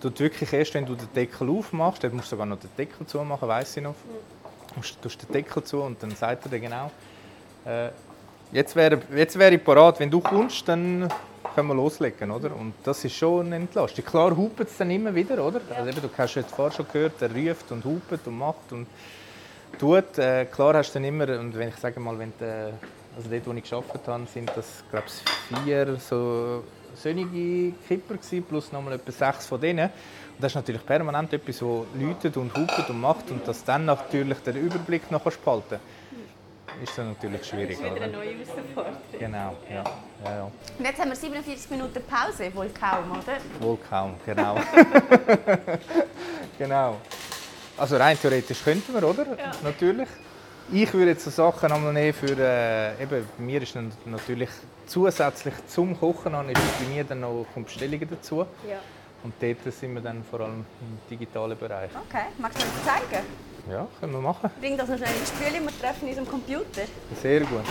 [0.01, 3.05] tut wirklich erst, wenn du den Deckel aufmachst, dann musst du sogar noch den Deckel
[3.05, 3.95] zumachen, weiß ich noch.
[4.75, 6.91] Du tust den Deckel zu und dann sagt er dir genau,
[7.65, 7.89] äh,
[8.51, 11.09] jetzt wäre jetzt wär ich parat, wenn du kommst, dann
[11.56, 12.56] können wir loslegen, oder?
[12.56, 14.06] Und das ist schon eine Entlastung.
[14.06, 15.62] Klar hupet es dann immer wieder, oder?
[15.69, 15.78] Ja.
[15.78, 18.88] Also eben, du hast jetzt vorher schon gehört, er ruft und hupet und macht und
[19.80, 20.17] tut.
[20.17, 22.73] Äh, klar hast du dann immer, und wenn ich sage mal, wenn die,
[23.15, 26.63] also dort, wo ich gearbeitet habe, sind das, glaube ich, vier so
[26.95, 29.86] sonnige Kipper gewesen, plus nochmal etwa sechs von denen.
[29.86, 31.67] Und das ist natürlich permanent etwas, das
[31.99, 35.80] läutet und hupet und macht und das dann natürlich den Überblick noch spalten
[36.83, 37.77] ist dann natürlich schwierig.
[37.77, 38.97] Das ist wieder eine neue Herausforderung.
[39.17, 39.83] Genau, ja.
[40.23, 40.43] ja, ja.
[40.43, 43.37] Und jetzt haben wir 47 Minuten Pause, wohl kaum, oder?
[43.59, 44.57] Wohl kaum, genau.
[46.57, 46.97] genau.
[47.77, 49.25] Also rein theoretisch könnten wir, oder?
[49.37, 49.51] Ja.
[49.63, 50.09] Natürlich.
[50.71, 54.49] Ich würde jetzt so Sachen einmal nehmen für, äh, eben, bei mir ist natürlich
[54.85, 58.45] zusätzlich zum Kochen an, ist bei mir dann noch Bestellungen dazu.
[58.67, 58.77] Ja.
[59.23, 61.91] Und dort sind wir dann vor allem im digitalen Bereich.
[62.07, 63.25] Okay, magst du mir das zeigen?
[63.69, 64.49] Ja, können wir machen.
[64.60, 66.82] Bring das noch schnell ins Spüle, wir treffen uns am Computer.
[67.21, 67.62] Sehr gut.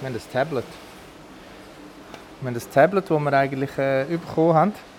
[0.00, 0.64] Wir haben das Tablet.
[2.40, 4.93] Wir haben das Tablet, das wir eigentlich äh, bekommen haben.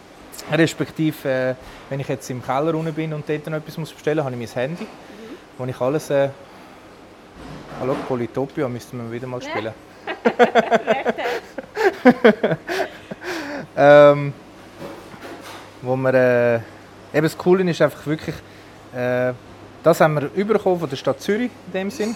[0.51, 1.55] Respektive, äh,
[1.89, 4.53] wenn ich jetzt im Keller unten bin und dort noch etwas bestellen muss, habe ich
[4.53, 4.87] mein Handy, mhm.
[5.57, 6.09] wo ich alles...
[6.09, 6.29] Äh,
[7.79, 9.73] hallo, Polytopia müssten wir wieder mal spielen.
[13.77, 14.33] ähm,
[15.81, 18.35] wo wir, äh, eben das Coole ist einfach wirklich,
[18.95, 19.33] äh,
[19.83, 22.15] das haben wir überkommen von der Stadt Zürich in dem Sinn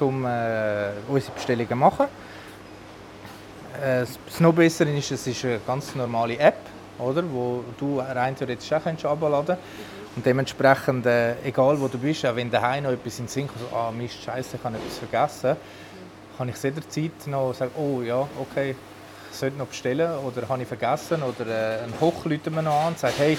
[0.00, 2.06] um äh, unsere Bestellungen zu machen.
[3.82, 6.58] Äh, das noch Bessere ist, es ist eine ganz normale App,
[6.98, 10.16] oder, wo du rein theoretisch auch herunterladen kannst.
[10.16, 13.48] Und dementsprechend, äh, egal wo du bist, auch wenn daheim noch etwas in den Sinn
[13.48, 15.56] kommt, ah Mist, Scheiße, ich habe etwas vergessen,
[16.38, 18.76] kann ich jederzeit noch sagen, oh ja, okay,
[19.30, 21.46] ich sollte noch bestellen oder habe ich vergessen oder
[21.80, 23.36] äh, ein Koch läutet mir noch an und sagt, hey,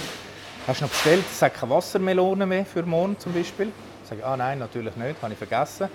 [0.67, 1.23] hast du noch bestellt?
[1.31, 3.71] Sage keine Wassermelone mehr für morgen zum Beispiel.
[4.03, 5.87] Ich sage, ah nein, natürlich nicht, habe ich vergessen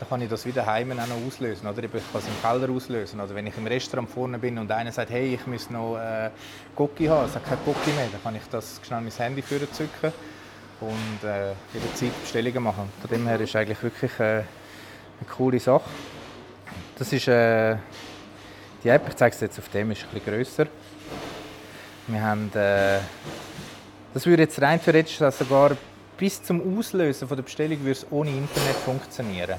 [0.00, 1.68] dann kann ich das wieder heim auch noch auslösen.
[1.68, 3.20] Oder ich kann es im Keller auslösen.
[3.20, 6.30] Oder wenn ich im Restaurant vorne bin und einer sagt, hey, ich muss noch äh,
[6.76, 10.12] Cookie haben, ich habe kein Cookie mehr, dann kann ich das schnell mein Handy zücken
[10.80, 12.90] und äh, jederzeit Bestellungen machen.
[13.02, 14.46] Von dem her ist eigentlich wirklich äh, eine
[15.36, 15.90] coole Sache.
[16.98, 17.76] Das ist äh,
[18.82, 20.66] die App, ich zeige es jetzt auf dem, ist ein bisschen grösser.
[22.06, 23.00] Wir haben, äh,
[24.14, 25.76] das würde jetzt rein theoretisch sogar
[26.16, 29.58] bis zum Auslösen der Bestellung würde es ohne Internet funktionieren.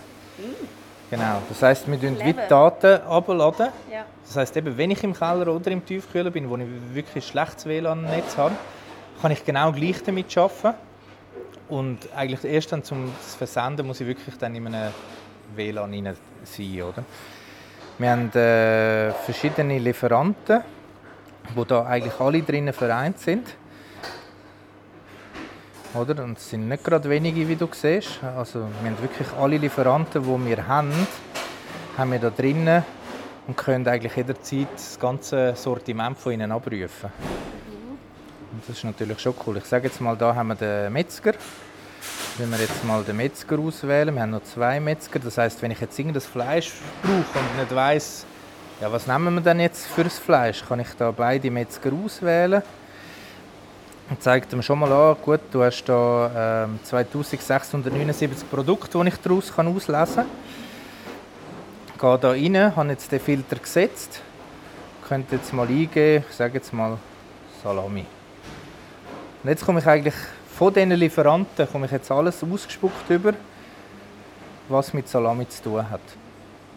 [1.10, 3.68] Genau, das heisst, wir laden die Daten abladen.
[3.92, 4.06] Ja.
[4.26, 7.30] Das heisst, eben, wenn ich im Keller oder im Tiefkühler bin, wo ich wirklich ein
[7.30, 8.56] schlechtes WLAN-Netz habe,
[9.22, 10.78] kann ich genau gleich damit arbeiten.
[11.68, 14.92] Und eigentlich erst dann zum Versenden muss ich wirklich dann in einem
[15.56, 16.82] WLAN rein sein.
[16.82, 17.04] Oder?
[17.98, 20.62] Wir haben äh, verschiedene Lieferanten,
[21.56, 23.48] wo da eigentlich alle drinnen vereint sind.
[25.94, 26.24] Oder?
[26.24, 28.24] Und es sind nicht gerade wenige, wie du siehst.
[28.38, 30.94] Also, wir haben wirklich alle Lieferanten, die wir haben,
[31.98, 32.84] haben wir da drinnen
[33.46, 37.12] und können eigentlich jederzeit das ganze Sortiment von ihnen abrufen.
[38.54, 39.58] Und das ist natürlich schon cool.
[39.58, 41.34] Ich sage jetzt mal, da haben wir den Metzger.
[42.38, 45.20] Wenn wir jetzt mal den Metzger auswählen, wir haben noch zwei Metzger.
[45.20, 48.26] Das heißt, wenn ich jetzt irgendein Fleisch brauche und nicht weiß,
[48.80, 52.64] ja, was nehmen wir denn jetzt für das Fleisch, kann ich da beide Metzger auswählen
[54.12, 59.15] und zeigt ihm schon mal an, gut, du hast hier ähm, 2679 Produkte, die ich
[59.15, 60.26] daraus kann auslesen kann.
[61.88, 64.21] Ich gehe hier rein, habe jetzt den Filter gesetzt.
[65.08, 66.97] Könnte jetzt mal eingeben, ich sage jetzt mal
[67.63, 68.06] Salami.
[69.43, 70.15] Und jetzt komme ich eigentlich
[70.58, 73.34] von diesen Lieferanten komme ich jetzt alles ausgespuckt über,
[74.67, 76.02] was mit Salami zu tun hat.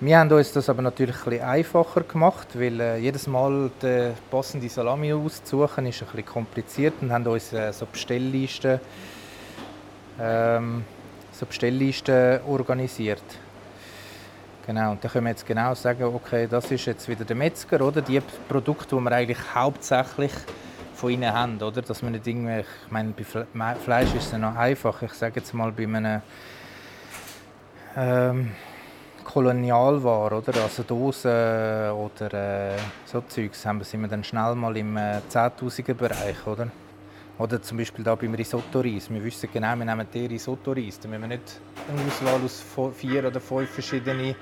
[0.04, 4.68] Wir haben uns das aber natürlich ein einfacher gemacht, weil äh, jedes Mal die passende
[4.68, 8.80] Salami auszusuchen ist ein kompliziert und haben uns äh, so Bestelllisten,
[10.20, 10.84] ähm,
[11.32, 13.22] so Bestelllisten organisiert.
[14.66, 17.80] Genau, und dann können wir jetzt genau sagen, okay, das ist jetzt wieder der Metzger,
[17.80, 18.02] oder?
[18.02, 20.32] Die Produkte, die wir eigentlich hauptsächlich
[20.92, 21.80] von ihnen haben, oder?
[21.80, 25.00] Dass man nicht irgendwie, ich meine, bei Fleisch ist es noch einfach.
[25.00, 26.20] Ich sage jetzt mal bei einem
[27.96, 28.50] ähm,
[29.24, 30.62] Kolonialware, oder?
[30.62, 35.20] Also Dosen oder äh, so Zeugs, haben wir, sind wir dann schnell mal im äh,
[35.30, 36.68] 10'000er Bereich, oder?
[37.38, 39.10] Oder zum Beispiel da beim Risotto-Reis.
[39.10, 41.00] Wir wissen genau, wir nehmen den Risotto-Reis.
[41.00, 42.64] Da müssen wir nicht eine Auswahl aus
[42.96, 44.36] vier oder fünf verschiedenen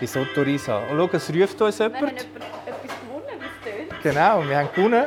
[0.00, 0.86] Risotto-Reis haben.
[0.92, 2.02] Oh, schau, es ruft uns jemand.
[2.02, 2.18] Wir haben
[2.66, 4.02] etwas gewonnen, wie es tönt.
[4.02, 5.04] Genau, wir haben gewonnen.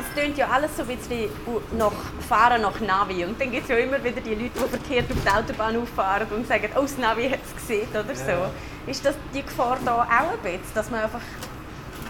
[0.00, 1.28] Das tönt ja alles so ein bisschen
[1.76, 1.92] nach
[2.26, 3.22] Fahren nach Navi.
[3.22, 6.26] Und dann gibt es ja immer wieder die Leute, die verkehrt auf die Autobahn auffahren
[6.34, 8.30] und sagen, oh, das Navi hat es gesehen oder so.
[8.30, 8.50] Ja.
[8.86, 11.20] Ist das die Gefahr da auch ein bisschen, dass man einfach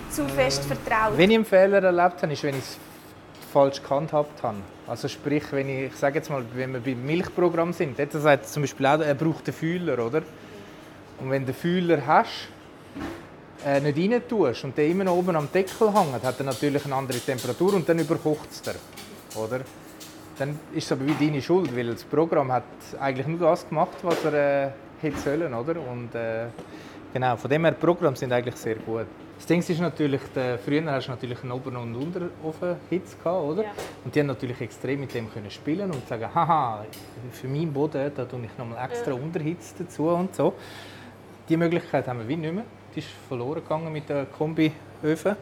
[0.09, 1.19] zu fest vertraut?
[1.19, 2.79] Wenn ich einen Fehler erlebt habe, ist, wenn ich es
[3.53, 4.59] falsch gehandhabt habe.
[4.87, 8.49] Also sprich, wenn ich, ich sage jetzt mal, wenn wir beim Milchprogramm sind, dort sagt
[8.49, 10.23] zum Beispiel auch, er braucht einen Fühler, oder?
[11.19, 12.49] Und wenn du den Fühler hast,
[13.65, 16.85] äh, nicht rein tust und der immer noch oben am Deckel hängt, hat er natürlich
[16.85, 18.75] eine andere Temperatur und dann überkocht es dir,
[19.37, 19.61] oder?
[20.39, 22.65] Dann ist es aber wie deine Schuld, weil das Programm hat
[22.99, 24.71] eigentlich nur das gemacht, was er äh,
[25.03, 25.75] hätte sollen, oder?
[25.81, 26.47] Und äh,
[27.13, 29.07] genau, von dem her, die Programme sind eigentlich sehr gut.
[29.37, 33.63] Das Ding ist natürlich, der, früher hast du natürlich einen Ober- und Unterofen-Hitze oder?
[33.63, 33.71] Ja.
[34.05, 36.85] Und die haben natürlich extrem mit dem können spielen und sagen, haha,
[37.33, 39.17] für meinen Boden, da tue ich nochmal extra ja.
[39.17, 40.53] Unterhitze dazu und so.
[41.49, 42.65] Die Möglichkeit haben wir wie nicht mehr.
[42.95, 45.37] Die ist verloren gegangen mit den Kombi-Öfen.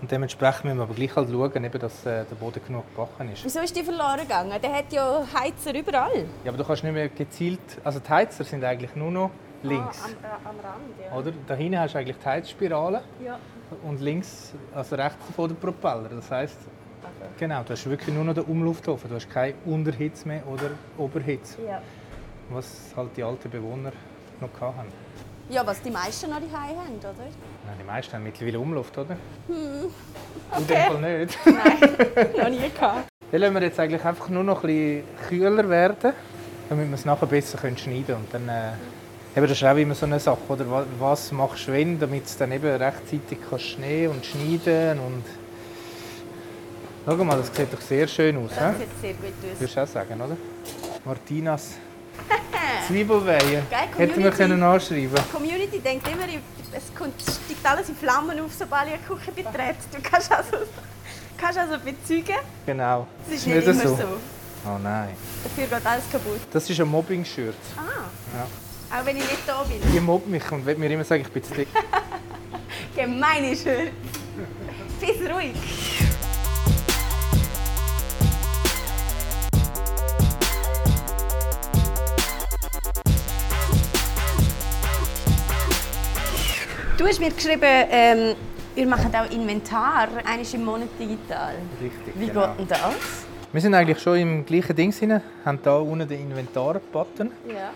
[0.00, 3.44] Und dementsprechend müssen wir aber gleich halt schauen, dass äh, der Boden genug gebacken ist.
[3.44, 4.52] Wieso ist die verloren gegangen?
[4.62, 6.26] Der hat ja Heizer überall.
[6.44, 7.60] Ja, aber du kannst nicht mehr gezielt...
[7.82, 9.30] Also die Heizer sind eigentlich nur noch
[9.62, 10.02] links.
[10.02, 11.16] Ah, am, am, Rand, ja.
[11.16, 11.32] Oder?
[11.46, 13.38] Da hinten hast du eigentlich die Heizspirale ja.
[13.82, 16.10] und links, also rechts davon der Propeller.
[16.10, 16.58] Das heisst,
[17.02, 17.30] okay.
[17.38, 19.08] genau, du hast wirklich nur noch den Umluftofen.
[19.08, 21.62] Du hast keine Unterhitze mehr oder Oberhitze.
[21.66, 21.80] Ja.
[22.50, 23.92] Was halt die alten Bewohner
[24.40, 24.92] noch hatten.
[25.50, 27.14] Ja, was die meisten noch die haben, oder?
[27.18, 29.16] Nein, die meisten haben mittlerweile Umluft, oder?
[29.46, 29.90] Hm.
[30.50, 30.60] Okay.
[30.60, 31.38] In dem Fall nicht.
[31.46, 33.08] Nein, noch nie gehabt.
[33.30, 36.12] Dann lassen wir jetzt eigentlich einfach nur noch ein bisschen kühler werden,
[36.68, 38.18] damit wir es nachher besser schneiden können.
[38.18, 38.72] Und dann äh,
[39.36, 40.86] Eben, das ist auch immer so eine Sache, oder?
[41.00, 45.24] Was machst du wenn, damit es dann eben rechtzeitig kannst schneiden und schneiden und
[47.06, 48.52] Schau mal, das sieht doch sehr schön aus.
[48.56, 49.60] Das sieht sehr gut aus.
[49.60, 50.36] Würdest du auch sagen, oder?
[51.04, 51.74] Martinas
[52.86, 53.62] Zwiebelweihe.
[53.96, 56.26] Hätten wir können anschreiben Die Community denkt immer,
[56.72, 59.76] es kommt, steigt alles in Flammen auf, sobald eine Küche betrete.
[59.92, 60.58] Du kannst also,
[61.36, 62.40] kannst also bezeugen.
[62.66, 63.06] Genau.
[63.26, 63.96] Das ist nicht, nicht immer so.
[63.96, 64.02] so.
[64.66, 65.10] Oh nein.
[65.42, 66.40] Dafür geht alles kaputt.
[66.52, 67.54] Das ist ein Mobbing-Shirt.
[67.76, 67.82] Ah.
[68.36, 68.98] Ja.
[68.98, 69.80] Auch wenn ich nicht da bin.
[69.92, 71.68] Die mobbt mich und will mir immer sagen, ich bin zu dick.
[72.96, 73.88] Gemein ist er.
[75.00, 75.54] Bist ruhig.
[86.96, 88.36] Du hast mir geschrieben, ähm,
[88.76, 91.54] ihr macht auch Inventar, eines im Monat digital.
[91.82, 92.46] Richtig, Wie genau.
[92.50, 92.80] geht denn das?
[93.52, 97.32] Wir sind eigentlich schon im gleichen Ding drin, haben hier unten den Inventar-Button.
[97.48, 97.70] Ja.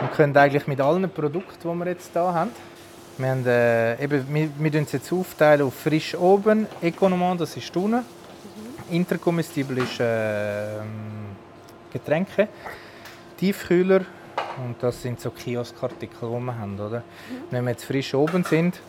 [0.00, 2.52] Wir können eigentlich mit allen Produkten, die wir jetzt hier haben,
[3.18, 7.76] wir, haben, äh, eben, wir, wir es jetzt aufteilen auf frisch oben, Economant, das ist
[7.76, 8.94] unten, mhm.
[8.96, 10.80] Intercomestible ist äh,
[11.92, 12.48] Getränke,
[13.36, 14.06] Tiefkühler
[14.64, 16.78] und das sind so Kioskartikel, die wir haben.
[16.78, 17.02] Oder?
[17.50, 18.80] Wenn wir jetzt frisch oben sind,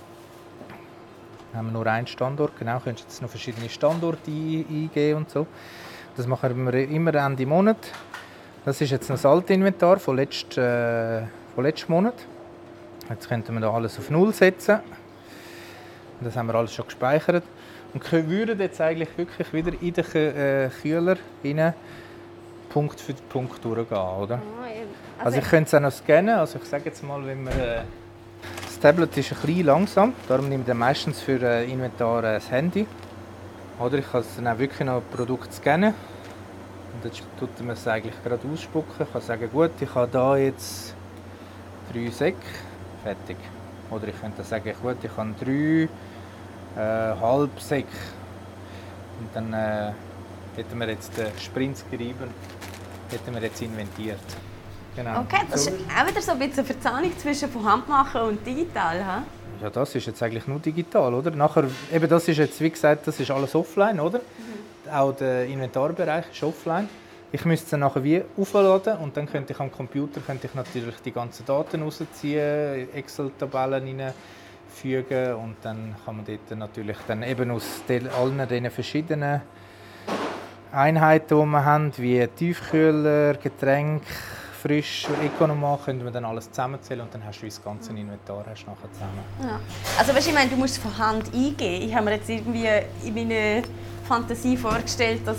[1.54, 5.48] haben wir nur einen Standort, genau, können jetzt noch verschiedene Standorte eingeben und so.
[6.18, 7.78] Das machen wir immer Ende Monat.
[8.64, 11.22] Das ist jetzt noch das alte Inventar von, letzt, äh,
[11.54, 12.16] von letzten Monat.
[13.10, 14.80] Jetzt könnten wir da alles auf Null setzen.
[16.22, 17.44] Das haben wir alles schon gespeichert.
[17.94, 21.74] Und würden jetzt eigentlich wirklich wieder in den äh, Kühler rein
[22.70, 24.42] Punkt für Punkt durchgehen, oder?
[25.18, 26.36] Also, also, ich könnte es auch noch scannen.
[26.36, 27.82] Also ich sage jetzt mal, wenn wir, äh,
[28.66, 32.52] das Tablet ist ein bisschen langsam, darum nehme ich meistens für äh, Inventar äh, das
[32.52, 32.86] Handy.
[33.80, 35.94] Oder ich kann es dann auch wirklich noch Produkt scannen
[36.94, 39.06] und jetzt tut man es eigentlich gerade ausspucken.
[39.06, 40.96] Ich kann sagen, gut, ich habe da jetzt
[41.92, 42.38] drei Säcke,
[43.04, 43.38] fertig.
[43.92, 45.90] Oder ich könnte sagen, gut, ich habe drei
[46.82, 47.88] äh, Halbsäcke.
[49.20, 49.92] Und dann äh,
[50.56, 52.30] hätten wir jetzt den Sprintskrieben
[53.12, 54.20] hätten wir jetzt inventiert.
[54.96, 55.22] Genau.
[55.22, 58.98] Okay, das ist auch wieder so ein bisschen eine Verzahnung zwischen von Handmachen und digital.
[58.98, 59.64] He?
[59.64, 61.32] Ja, das ist jetzt eigentlich nur digital, oder?
[61.32, 64.20] Nachher, eben das ist jetzt, wie gesagt, das ist alles offline, oder?
[64.20, 66.88] Mhm auch der Inventarbereich ist offline.
[67.32, 70.96] Ich müsste es nachher wie aufladen und dann könnte ich am Computer könnte ich natürlich
[71.04, 77.82] die ganzen Daten rausziehen, Excel-Tabellen hineinfügen und dann kann man dort natürlich dann eben aus
[77.90, 79.42] den, allen diesen verschiedenen
[80.72, 84.04] Einheiten, die wir haben, wie Tiefkühler, Getränk,
[84.66, 88.66] frisch Economat können wir dann alles zusammenzählen und dann hast du das ganze Inventar hast
[88.66, 89.24] nachher zusammen.
[89.44, 89.60] Ja.
[90.00, 91.88] Also weißt, ich meine, du musst es von Hand eingeben.
[91.88, 92.68] Ich habe mir jetzt irgendwie
[93.04, 93.62] in meiner
[94.08, 95.38] Fantasie vorgestellt, dass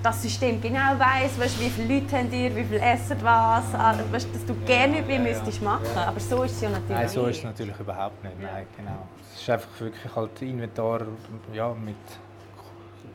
[0.00, 4.28] das System genau weiß, weißt, wie viele Leute haben ihr, wie viel essen was, weißt,
[4.32, 5.96] dass du gerne über müsstest machen.
[5.96, 8.40] Aber so ist es ja natürlich Nein, so ist es natürlich überhaupt nicht.
[8.40, 9.08] Nein, genau.
[9.34, 11.02] Es ist einfach wirklich halt Inventar
[11.52, 11.96] ja, mit,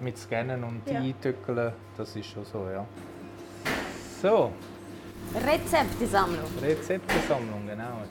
[0.01, 0.99] mit Scannen und Ja.
[0.99, 1.71] Eintückeln.
[1.97, 2.85] Das ist schon so, ja.
[4.21, 4.51] So,
[5.35, 6.45] Rezeptesammlung.
[6.61, 8.01] Rezeptesammlung, genau.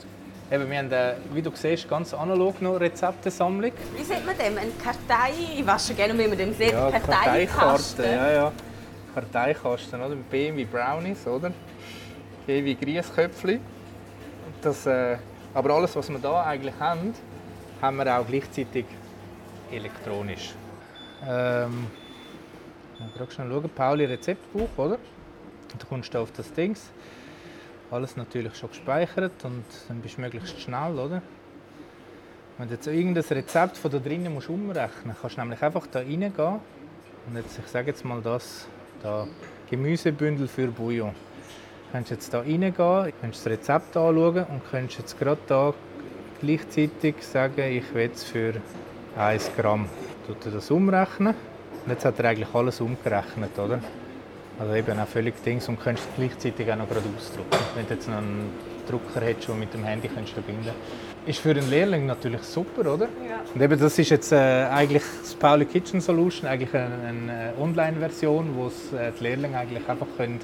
[0.50, 3.72] Eben, wir haben, äh, wie du siehst, ganz analog noch Rezeptesammlung.
[3.96, 4.57] Wie sieht man dem?
[4.57, 5.33] Eine Kartei?
[5.57, 6.72] Ich weiß schon gerne, wie man dem sieht.
[6.72, 6.90] Ja.
[6.90, 8.52] Karteikarten, ja, ja.
[9.12, 10.14] Karteikasten, oder?
[10.14, 11.50] B wie Brownies, oder?
[12.46, 13.59] G wie Grießköpfli.
[14.62, 15.16] Das, äh,
[15.52, 17.12] aber alles, was wir da eigentlich haben,
[17.83, 18.85] haben wir auch gleichzeitig
[19.72, 20.55] elektronisch.
[21.22, 21.88] Ähm,
[23.00, 23.70] mal gerade schnell schauen.
[23.74, 24.98] Pauli Rezeptbuch, oder?
[25.78, 26.90] Du kommst da auf das Dings.
[27.90, 31.22] Alles natürlich schon gespeichert und dann bist du möglichst schnell, oder?
[32.58, 35.86] Wenn du jetzt irgendein Rezept von da drinnen musst umrechnen musst, kannst du nämlich einfach
[35.86, 36.60] da reingehen
[37.26, 38.66] und jetzt, ich sage jetzt mal das,
[39.02, 39.26] da
[39.70, 41.10] Gemüsebündel für Bouillon.
[41.10, 45.74] Du kannst jetzt da reingehen, kannst das Rezept anschauen und kannst jetzt gerade da
[46.40, 48.54] gleichzeitig sagen, ich will es für
[49.16, 49.88] 1 Gramm.
[50.26, 51.34] Tut er das umrechnen
[51.84, 53.80] und jetzt hat er eigentlich alles umgerechnet, oder?
[54.59, 57.59] Also eben auch völlig Dings und kannst es gleichzeitig auch noch gerade ausdrucken.
[57.75, 58.51] Wenn du jetzt noch einen
[58.88, 60.71] Drucker hättest, den mit dem Handy kannst verbinden
[61.27, 63.07] Ist für einen Lehrling natürlich super, oder?
[63.29, 63.40] Ja.
[63.55, 68.57] Und eben das ist jetzt äh, eigentlich das Pauli Kitchen Solution, eigentlich eine, eine Online-Version,
[68.57, 70.40] wo es, äh, die Lehrlinge eigentlich einfach können,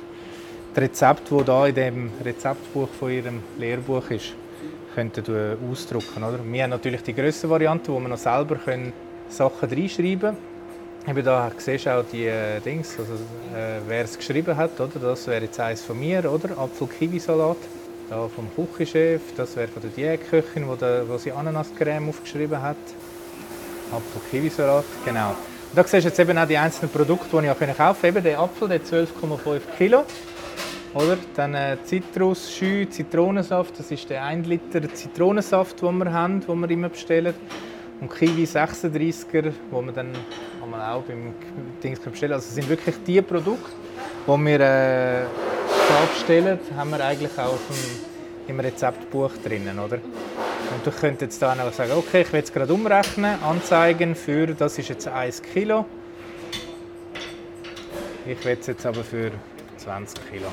[0.75, 4.35] das Rezept, das da in dem Rezeptbuch von ihrem Lehrbuch ist,
[4.95, 6.23] könnten äh, ausdrucken.
[6.23, 6.39] Oder?
[6.45, 8.93] Wir haben natürlich die grösste Variante, wo wir noch selber können
[9.29, 10.52] Sachen reinschreiben können.
[11.09, 14.79] Eben da siehst du auch die äh, Dings, also, äh, wer es geschrieben hat.
[14.79, 15.01] Oder?
[15.01, 16.57] Das wäre jetzt eins von mir, oder?
[16.57, 17.57] Apfel-Kiwi-Salat.
[18.09, 22.77] Vom Küchenchef, das wäre von der Diätköchin, wo, der, wo sie Ananascreme aufgeschrieben hat.
[23.91, 25.31] Apfel-Kiwi-Salat, genau.
[25.31, 25.37] Und
[25.75, 28.07] da siehst du jetzt eben auch die einzelnen Produkte, die ich auch kaufen konnte.
[28.09, 30.05] Eben der Apfel, der 12,5 Kilo.
[30.95, 31.17] Oder?
[31.35, 36.61] Dann äh, Zitrus, Schü, Zitronensaft, das ist der 1 Liter Zitronensaft, den wir haben, den
[36.61, 37.35] wir immer bestellen.
[38.03, 40.13] Und Kiwi 36er, wo wir dann
[40.61, 41.33] auch beim
[41.85, 43.71] Dings bestellen Also es sind wirklich die Produkte,
[44.27, 45.23] die wir äh,
[45.89, 49.99] da bestellen, haben wir eigentlich auch dem, im Rezeptbuch drinnen, oder?
[49.99, 54.49] Und du könntest jetzt da noch sagen, okay, ich will jetzt gerade umrechnen, anzeigen für,
[54.49, 55.87] das ist jetzt 1 Kilo.
[58.27, 59.31] Ich will es jetzt aber für
[59.77, 60.49] 20 Kilo.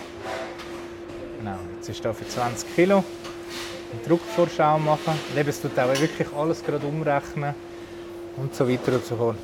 [1.40, 3.04] Genau, jetzt ist da für 20 Kilo
[3.92, 5.14] eine Druckvorschau machen.
[5.30, 7.54] Und eben, es tut auch wirklich alles gerade umrechnen
[8.38, 9.38] und so weiter und so fort.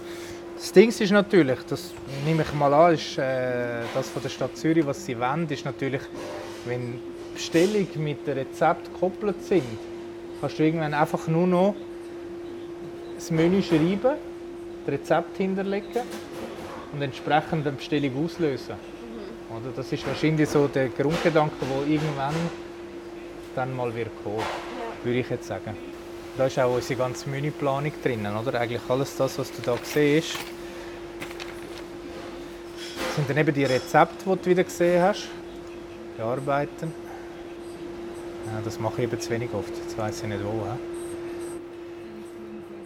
[0.55, 1.91] Das Ding ist natürlich, das
[2.25, 5.65] nehme ich mal an, ist äh, das von der Stadt Zürich, was sie wollen, ist
[5.65, 6.01] natürlich,
[6.65, 6.99] wenn
[7.33, 9.63] Bestellung mit dem Rezept gekoppelt sind,
[10.39, 11.75] kannst du irgendwann einfach nur noch
[13.15, 13.99] das Menü schreiben,
[14.85, 16.03] das Rezept hinterlegen
[16.93, 18.75] und entsprechend eine Bestellung auslösen.
[19.49, 19.71] Oder?
[19.75, 22.33] Das ist wahrscheinlich so der Grundgedanke, der irgendwann
[23.55, 24.43] dann mal wird kommen,
[25.03, 25.75] würde ich jetzt sagen.
[26.37, 28.59] Da ist auch unsere ganze Menüplanung drin, oder?
[28.59, 30.37] Eigentlich alles das, was du da siehst,
[33.15, 35.29] sind dann eben die Rezepte, die du wieder gesehen hast.
[36.17, 36.93] Bearbeiten.
[38.47, 39.69] Ja, das mache ich eben zu wenig oft.
[39.69, 40.65] Jetzt weiss ich nicht wo.
[40.65, 40.95] He?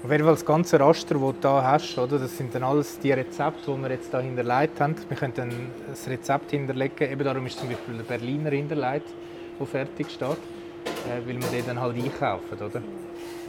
[0.01, 2.99] Auf jeden Fall das ganze Raster, das du hier hast, oder, das sind dann alles
[2.99, 4.95] die Rezepte, die wir jetzt hier hinterlegt haben.
[5.09, 5.51] Wir können dann
[5.89, 7.11] das Rezept hinterlegen.
[7.11, 9.07] Eben darum ist zum Beispiel der Berliner hinterlegt,
[9.59, 10.37] der fertig steht,
[11.25, 12.57] weil wir den dann halt einkaufen.
[12.57, 12.81] Oder?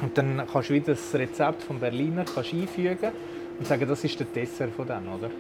[0.01, 3.13] Und dann kannst du wieder das Rezept vom Berliner kannst einfügen
[3.59, 5.31] und sagen, das ist der Dessert von denen, oder?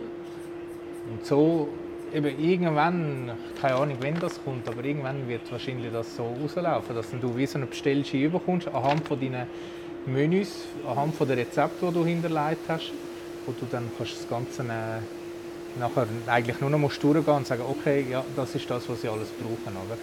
[1.11, 1.69] Und so,
[2.15, 7.11] eben irgendwann, keine Ahnung, wenn das kommt, aber irgendwann wird wahrscheinlich das so rauslaufen, dass
[7.11, 9.47] du wie so eine Bestellschein bekommst, anhand von deinen
[10.07, 12.93] Menüs, anhand von den Rezepten, die du hinterlegt hast,
[13.47, 18.05] wo du dann kannst das Ganze äh, nachher eigentlich nur noch durchgehen und sagen, okay,
[18.11, 19.97] ja, das ist das, was sie alles brauchen, oder?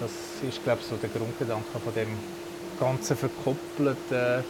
[0.00, 0.10] Das
[0.48, 2.08] ist, glaube ich, so der Grundgedanke von dem
[2.78, 4.42] ganzen verkoppelten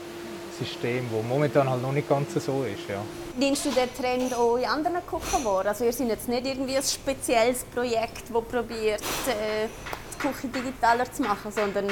[0.56, 3.00] System, wo momentan halt noch nicht ganz so ist, ja.
[3.36, 5.66] Nimmst du den Trend auch in anderen Küchen wahr?
[5.66, 9.66] Also ihr seid jetzt nicht irgendwie ein spezielles Projekt, das probiert, äh,
[10.14, 11.86] die Küche digitaler zu machen, sondern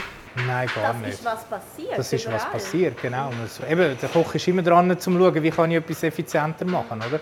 [0.46, 1.14] Nein, gar das nicht.
[1.14, 1.98] ist was passiert.
[1.98, 2.50] Das ist was überall.
[2.52, 3.30] passiert, genau.
[3.44, 6.64] Es, eben, der Koch ist immer dran, um zu schauen, wie kann ich etwas effizienter
[6.66, 7.20] machen, oder?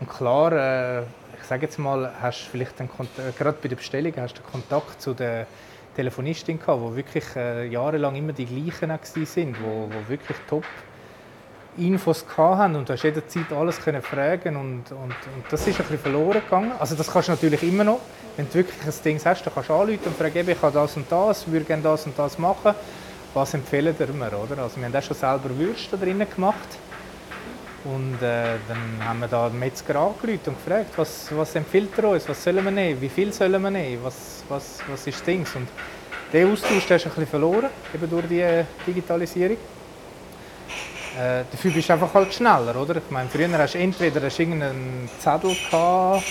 [0.00, 1.00] Und klar, äh,
[1.40, 4.34] ich sage jetzt mal, hast du vielleicht einen Kont- äh, gerade bei der Bestellung hast
[4.38, 5.46] du Kontakt zu der
[6.00, 10.64] Telefonistin gehabt, wo wirklich äh, jahrelang immer die gleichen sind, wo, wo wirklich top
[11.76, 15.86] Infos hatten und du hast jederzeit alles können fragen und, und, und das ist ein
[15.86, 16.72] bisschen verloren gegangen.
[16.78, 18.00] Also das kannst du natürlich immer noch,
[18.36, 20.96] wenn du wirklich ein Ding hast, dann kannst du anrufen und fragen, ich habe das
[20.96, 22.74] und das, würde gerne das und das machen.
[23.34, 24.62] Was empfehlen mir, oder?
[24.62, 26.68] Also wir haben auch schon selber Würste da drinnen gemacht
[27.84, 32.10] und äh, dann haben wir da den Metzger angerufen und gefragt, was, was empfiehlt er
[32.10, 35.24] uns, was sollen wir nehmen, wie viel sollen wir nehmen, was, was, was ist das
[35.24, 35.46] Ding.
[35.54, 35.68] Und
[36.32, 39.56] der Austausch der ist ein bisschen verloren, eben durch die äh, Digitalisierung.
[41.18, 42.96] Äh, dafür bist du einfach halt schneller, oder?
[42.96, 46.24] Ich meine, früher hast du entweder hast du irgendeinen Zettel gehabt,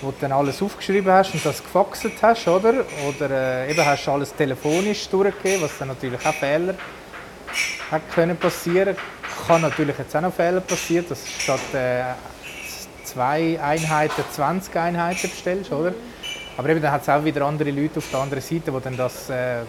[0.00, 2.84] wo du dann alles aufgeschrieben hast und das gefaxt hast, oder?
[3.08, 6.74] Oder äh, eben hast du alles telefonisch durchgegeben, was dann natürlich auch Fehler
[8.14, 8.96] können passieren.
[9.46, 12.04] Kann natürlich jetzt auch noch Fehler passieren, dass statt äh,
[13.04, 15.92] zwei Einheiten 20 Einheiten bestellst, oder?
[16.56, 18.96] Aber eben dann hat es auch wieder andere Leute auf der anderen Seite, die dann
[18.96, 19.62] das äh,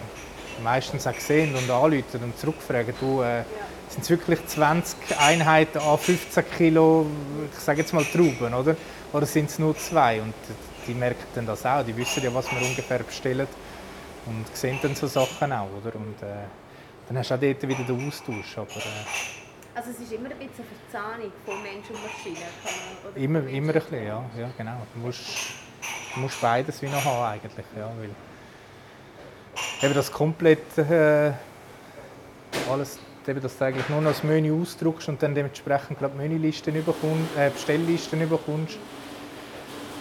[0.62, 3.42] meistens auch sehen und anrufen und zurückfragen, du, äh,
[3.88, 7.06] sind es wirklich 20 Einheiten an 15 Kilo,
[7.52, 8.76] ich sage jetzt mal Trauben, oder?
[9.12, 10.20] Oder sind es nur zwei?
[10.20, 10.34] Und
[10.86, 13.46] die merken dann das auch, die wissen ja, was wir ungefähr bestellen
[14.26, 15.94] und sehen dann so Sachen auch, oder?
[15.94, 16.46] Und äh,
[17.08, 18.76] dann hast du auch dort wieder den Austausch, aber...
[18.76, 22.46] Äh, also es ist immer ein bisschen eine Verzahnung von Mensch und Maschine.
[23.06, 24.86] Oder immer, immer ein bisschen, ja, ja genau.
[24.94, 25.20] Du musst,
[26.14, 28.10] du musst beides wie noch haben eigentlich, ja, weil
[29.82, 31.32] eben das komplett äh,
[32.70, 32.98] alles
[33.28, 37.36] eben, dass du eigentlich nur noch das Menü ausdruckst und dann dementsprechend glaub, Menülisten bekommst,
[37.36, 38.78] äh, Bestelllisten bekommst.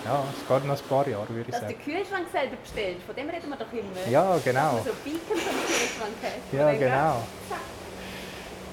[0.06, 1.74] Ja, es geht noch ein paar Jahre, würde ich Dass sagen.
[1.74, 4.08] der Kühlschrank selber bestellt, von dem reden wir doch immer.
[4.08, 4.62] Ja, genau.
[4.62, 6.54] Dass man so Beacons am Kühlschrank hat.
[6.54, 7.24] Ja, genau.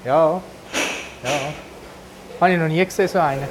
[0.04, 0.42] Ja,
[1.24, 1.40] ja.
[2.38, 3.48] Habe ich noch nie gesehen, so einen.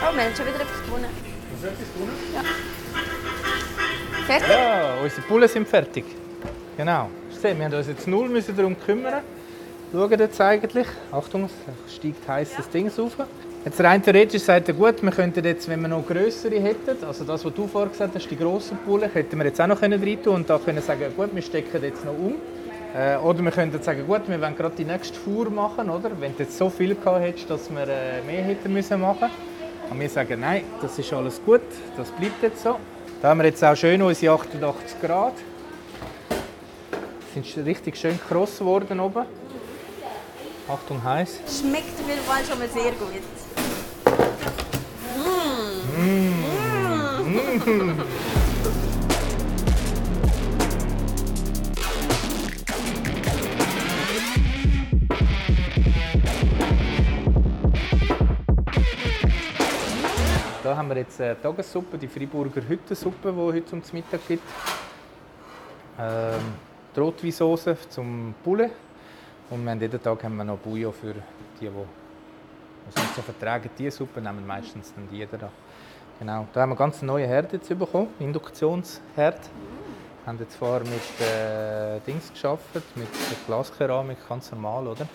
[0.00, 1.10] Oh, wir haben schon wieder etwas gewonnen.
[2.34, 2.42] Ja.
[4.26, 4.48] Fertig?
[4.48, 6.04] Ja, unsere Bullen sind fertig.
[6.76, 7.08] Genau.
[7.30, 9.22] Hast du Wir haben uns jetzt null müssen darum kümmern.
[9.90, 10.86] Schauen jetzt eigentlich.
[11.10, 11.48] Achtung,
[11.86, 13.16] es steigt heißes Ding auf.
[13.64, 17.24] Jetzt rein theoretisch sagt er, gut, wir könnten jetzt, wenn wir noch größere hätten, also
[17.24, 20.00] das, was du vorher gesagt hast, die grossen Bullen, hätten wir jetzt auch noch rein
[20.22, 22.36] tun und da können sagen, gut, wir stecken jetzt noch um.
[22.94, 26.10] Äh, oder wir könnten sagen, gut, wir wollen gerade die nächste Fuhr machen, oder?
[26.18, 29.28] Wenn du jetzt so viel gehabt hättest, dass wir äh, mehr hätten müssen machen.
[29.90, 31.62] Und wir sagen, nein, das ist alles gut,
[31.96, 32.76] das bleibt jetzt so.
[33.20, 35.34] Da haben wir jetzt auch schön unsere 88 Grad.
[37.34, 39.24] Sind richtig schön kross geworden oben.
[40.68, 41.40] Achtung, heiß.
[41.60, 43.47] Schmeckt jeden Fall schon mal sehr gut.
[45.98, 46.04] Da
[60.76, 64.44] haben wir jetzt eine Tagessuppe, die Freiburger Hüttensuppe, die heute zum Mittag gibt.
[65.98, 66.34] Ähm,
[66.94, 68.70] die Rotweinsauce zum Poulet.
[69.50, 71.14] Und wir haben jeden Tag haben wir noch Bouillon für
[71.60, 71.70] die, die
[72.88, 73.70] es nicht so vertragen.
[73.78, 75.50] Die Suppe nehmen meistens dann die da.
[76.18, 76.46] Genau.
[76.52, 79.00] Da haben wir ganz neue Herd jetzt bekommen, Induktionsherd.
[79.14, 85.06] Wir haben jetzt vorher mit äh, Dings geschafft, mit der Glaskeramik, ganz normal, oder?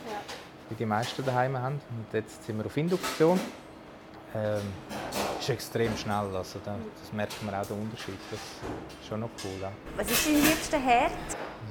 [0.70, 1.76] Wie die meisten daheim haben.
[1.76, 3.40] Und jetzt sind wir auf Induktion.
[4.36, 4.62] Ähm,
[5.40, 8.18] ist extrem schnell, also da, das merkt man auch den Unterschied.
[8.32, 9.52] Das ist schon noch cool.
[9.62, 9.72] Ja.
[9.98, 11.12] Was ist dein liebster Herd?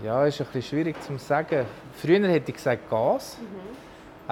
[0.05, 1.66] Ja, ist ein bisschen schwierig zu sagen.
[1.94, 3.38] Früher hätte ich gesagt Gas.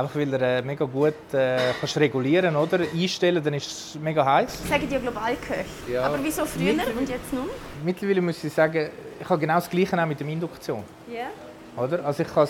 [0.01, 2.79] Einfach weil er äh, mega gut äh, kannst regulieren oder?
[2.81, 4.67] Einstellen, dann ist es mega heiß.
[4.67, 5.65] Sagen die ja Globalköche.
[5.93, 6.05] Ja.
[6.05, 7.45] Aber wieso früher und jetzt nun?
[7.85, 8.89] Mittlerweile muss ich sagen,
[9.21, 10.83] ich habe genau das Gleiche auch mit der Induktion.
[11.07, 11.83] Ja.
[11.83, 12.03] Oder?
[12.07, 12.49] Also ich kann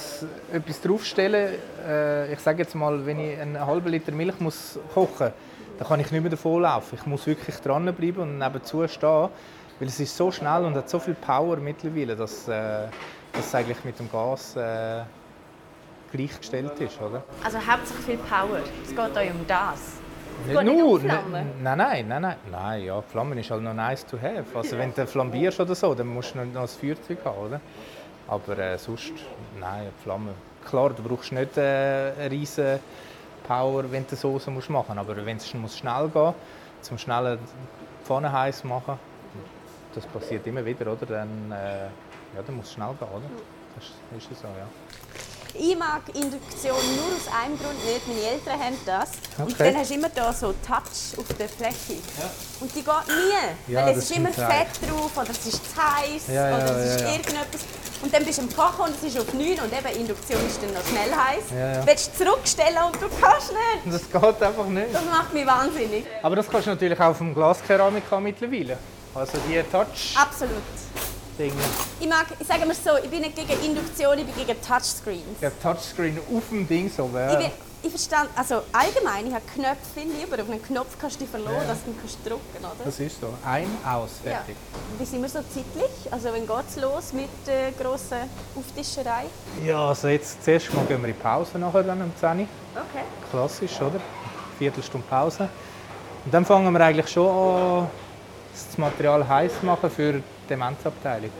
[0.52, 1.54] etwas draufstellen.
[1.84, 5.32] Äh, ich sage jetzt mal, wenn ich einen halben Liter Milch muss kochen
[5.78, 6.98] dann kann ich nicht mehr davon laufen.
[7.00, 9.28] Ich muss wirklich dranbleiben und nebenzu stehen.
[9.80, 12.86] Weil es ist so schnell und hat so viel Power mittlerweile, dass, äh,
[13.32, 15.00] dass es eigentlich mit dem Gas äh,
[16.12, 17.00] gleichgestellt ist.
[17.00, 17.22] Oder?
[17.44, 18.58] Also hauptsächlich viel Power.
[18.82, 19.94] Es geht euch um das.
[20.46, 20.92] Nicht geht nicht nur.
[20.94, 22.36] um ne- Nein, nein, nein, nein.
[22.50, 24.44] Nein, ja, Flammen ist halt noch nice to have.
[24.54, 27.60] Also wenn du flambierst oder so, dann musst du noch ein Feuerzeug haben, oder?
[28.28, 29.12] Aber äh, sonst,
[29.58, 30.34] nein, Flammen.
[30.66, 32.78] Klar, du brauchst nicht äh, eine riesen
[33.46, 36.34] Power, wenn du Soße musst machen Aber wenn es muss schnell gehen
[36.80, 37.38] zum schnellen
[38.04, 38.98] Pfanne heiß machen,
[39.94, 41.04] das passiert immer wieder, oder?
[41.06, 41.84] Dann, äh,
[42.36, 43.24] ja, dann muss es schnell gehen, oder?
[43.74, 43.84] Das
[44.22, 44.66] ist, ist so, ja.
[45.54, 48.06] Ich mag Induktion nur aus einem Grund nicht.
[48.06, 49.10] Meine Eltern haben das.
[49.38, 49.72] Und Okay.
[49.72, 52.00] dann hast du immer da so Touch auf der Fläche.
[52.60, 53.72] Und die geht nie.
[53.72, 54.30] Ja, weil es ist immer.
[54.30, 57.12] Fett drauf oder es ist zu heiß Ja, ja, oder es ist ja, ja.
[57.14, 57.60] irgendetwas.
[58.02, 60.62] Und dann bist du am Kochen und es ist auf 9 und eben Induktion ist
[60.62, 61.44] dann noch schnell heiß.
[61.50, 61.86] Ja, ja.
[61.86, 63.92] Willst du zurückstellen und du kannst nicht.
[63.94, 64.94] Das geht einfach nicht.
[64.94, 66.04] Das macht mich wahnsinnig.
[66.22, 68.78] Aber das kannst du natürlich auch auf dem Glaskeramik haben mittlerweile.
[69.14, 70.62] Also die Touch, Absolut.
[71.40, 71.52] Dinge.
[71.98, 75.40] Ich mag, ich sage mal so, ich bin nicht gegen Induktion, ich bin gegen Touchscreens.
[75.40, 77.36] Ja, Touchscreen auf dem Ding so Ich, wäre.
[77.38, 77.50] bin,
[77.82, 80.42] ich verstand, also allgemein, ich habe Knöpfe lieber.
[80.42, 81.68] Auf einen Knopf kannst du dich verlassen, Ja.
[81.68, 82.84] dass du ihn kannst drücken oder?
[82.84, 83.28] Das ist so.
[83.44, 84.32] Ein, aus, ja.
[84.32, 84.56] fertig.
[84.98, 86.12] Wie sind wir so zeitlich?
[86.12, 88.18] Also geht es los mit der grossen
[88.54, 89.24] Auftischerei?
[89.64, 92.46] Ja, also jetzt zuerst mal gehen wir in die Pause nachher dann um 10 Uhr.
[92.74, 93.04] Okay.
[93.30, 93.98] Klassisch, oder?
[94.58, 95.48] Viertelstunde Pause.
[96.26, 97.90] Und dann fangen wir eigentlich schon an,
[98.52, 101.30] das Material heiß zu machen für die Demenzabteilung.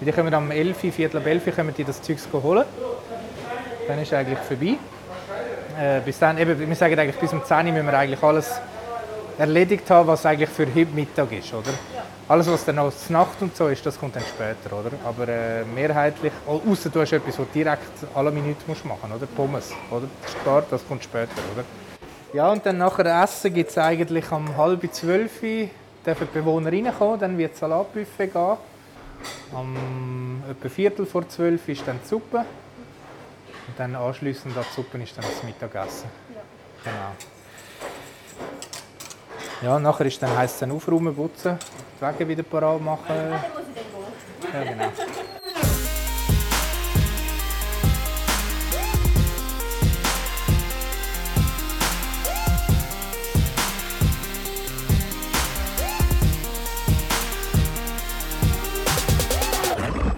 [0.00, 2.64] Die kommen am 11, Uhr, Viertel ab 11 Uhr kommen die das Zeug holen.
[3.86, 4.76] Dann ist eigentlich vorbei.
[5.78, 8.60] Äh, bis dann, eben, wir sagen eigentlich, bis um 10 Uhr müssen wir eigentlich alles
[9.38, 11.70] erledigt haben, was eigentlich für heute Mittag ist, oder?
[12.28, 14.90] Alles, was dann noch Nacht und so ist, das kommt dann später, oder?
[15.04, 17.80] Aber äh, mehrheitlich, außer du hast etwas, was direkt
[18.14, 19.26] alle Minuten musst machen oder?
[19.26, 20.06] Pommes, oder?
[20.22, 21.64] Das ist das kommt später, oder?
[22.32, 25.42] Ja, und dann nachher Essen gibt es eigentlich um halb zwölf
[26.04, 28.56] dürfen die Bewohner reinkommen, dann wird das Salatbuffet gehen.
[29.52, 32.38] Um etwa Viertel vor zwölf ist dann die Suppe.
[32.38, 36.08] Und dann anschliessend an die Suppe ist dann das Mittagessen.
[36.82, 37.12] Genau.
[39.62, 41.58] Ja, nachher ist dann heisst es dann aufräumen, putzen,
[42.00, 43.14] die Wege wieder parat machen.
[44.52, 44.90] Ja, genau.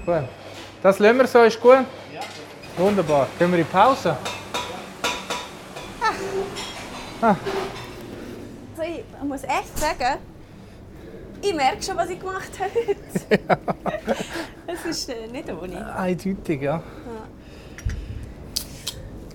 [0.05, 0.25] Gut.
[0.83, 1.85] Das lassen wir so, ist gut?
[2.13, 2.21] Ja.
[2.77, 3.29] Wunderbar.
[3.39, 4.17] Gehen wir in die Pause?
[7.21, 10.19] Also ich muss echt sagen,
[11.41, 12.97] ich merke schon, was ich gemacht habe.
[14.67, 15.95] Es ist äh, nicht ohne.
[15.95, 16.83] Eindeutig, ja.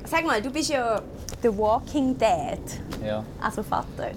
[0.06, 1.02] Sag mal, du bist ja
[1.44, 2.60] der Walking Dad,
[3.06, 4.12] Ja, also Vater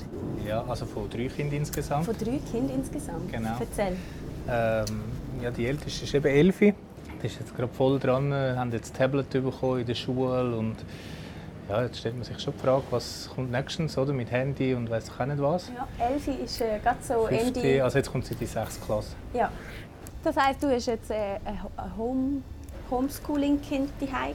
[0.46, 2.04] ja also von drei Kindern insgesamt.
[2.06, 3.30] von drei Kindern insgesamt.
[3.32, 3.56] Genau.
[3.60, 3.96] Erzähl.
[4.48, 5.02] Ähm,
[5.42, 6.74] ja, die älteste ist eben Elfi.
[7.22, 10.76] Die ist jetzt gerade voll dran, äh, haben jetzt Tablet bekommen in der Schule und
[11.68, 14.90] ja, jetzt stellt man sich schon die Frage, was kommt nächstens oder, mit Handy und
[14.90, 15.68] weiß ich auch nicht was.
[15.68, 17.84] Ja, Elfi ist äh, gerade so Fünfte, Ende.
[17.84, 18.80] also jetzt kommt sie in die 6.
[18.84, 19.14] Klasse.
[19.34, 19.50] Ja.
[20.24, 22.42] Das heisst, du hast jetzt äh, ein Ho- ein Home
[22.90, 24.34] Homeschooling-Kind daheim?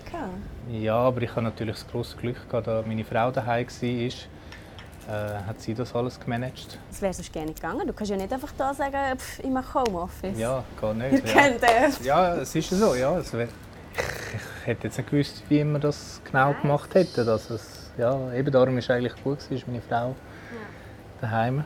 [0.72, 4.10] Ja, aber ich habe natürlich das große Glück gehabt, da meine Frau daheim war,
[5.08, 5.12] äh,
[5.46, 6.80] hat sie das alles gemanagt.
[6.90, 7.86] Das wäre sonst gerne gegangen.
[7.86, 10.38] Du kannst ja nicht einfach da sagen, pff, ich mache Homeoffice.
[10.38, 11.12] Ja, gar nicht.
[11.12, 11.42] Ihr ja.
[11.42, 12.04] kennt es.
[12.04, 12.96] Ja, es ist so.
[12.96, 13.48] Ja, es wär,
[13.94, 17.26] ich hätte jetzt nicht gewusst, wie wir das genau gemacht hätten.
[17.26, 20.16] Dass es, ja, eben darum ist eigentlich gut gewesen, meine Frau
[21.22, 21.66] daheim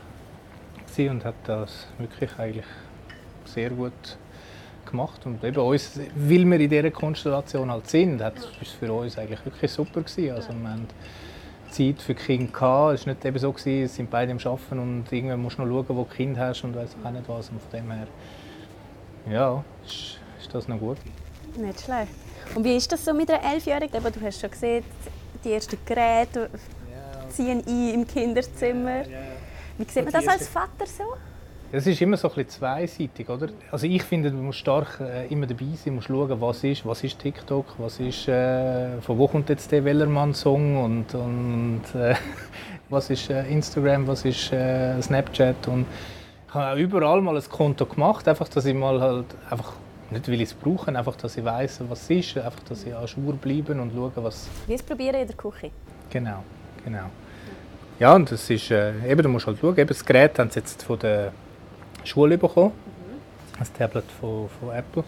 [0.88, 2.68] gewesen und hat das wirklich eigentlich
[3.46, 4.18] sehr gut
[4.86, 9.18] gemacht und eben uns, weil wir in dieser Konstellation halt sind, hat es für uns
[9.18, 10.36] eigentlich wirklich super gewesen.
[10.36, 10.88] Also wir haben
[11.70, 12.96] Zeit für die Kinder gehabt.
[12.96, 15.64] Es war nicht eben so, gewesen, es sind beide am Arbeiten und irgendwann musst du
[15.64, 17.50] noch schauen, wo du Kind hast und weiß auch nicht was.
[17.50, 18.08] Und von dem her,
[19.30, 20.98] ja, ist, ist das noch gut.
[21.58, 22.12] Nicht schlecht.
[22.56, 24.02] Und wie ist das so mit einer Elfjährigen?
[24.02, 24.84] Du hast schon gesehen,
[25.44, 26.50] die ersten Geräte
[27.30, 29.04] ziehen ein im Kinderzimmer.
[29.78, 31.04] Wie sieht man das als Vater so?
[31.72, 33.50] Es ist immer so ein bisschen zweiseitig, oder?
[33.72, 37.04] Also ich finde, man muss stark äh, immer dabei sein, muss schauen, was ist, was
[37.04, 42.16] ist TikTok, was ist, äh, von wo kommt jetzt der Wellermann-Song und, und äh,
[42.90, 45.86] was ist äh, Instagram, was ist äh, Snapchat und
[46.48, 49.74] ich habe auch überall mal ein Konto gemacht, einfach, dass ich mal halt einfach
[50.10, 52.96] nicht weil ich es brauche, einfach, dass ich weiß, was es ist, einfach, dass ich
[52.96, 55.70] an Schur bleiben und schaue, was Wie es probieren in der Küche.
[56.10, 56.44] Genau,
[56.84, 57.12] genau.
[58.00, 60.62] Ja, und das ist, äh, eben, du musst halt schauen, eben das Gerät haben sie
[60.62, 61.32] jetzt von der
[62.04, 62.72] Schule bekommen,
[63.58, 65.04] das Tablet von, von Apple.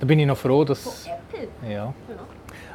[0.00, 1.06] Da bin ich noch froh, dass...
[1.06, 1.48] Apple?
[1.68, 1.92] Ja.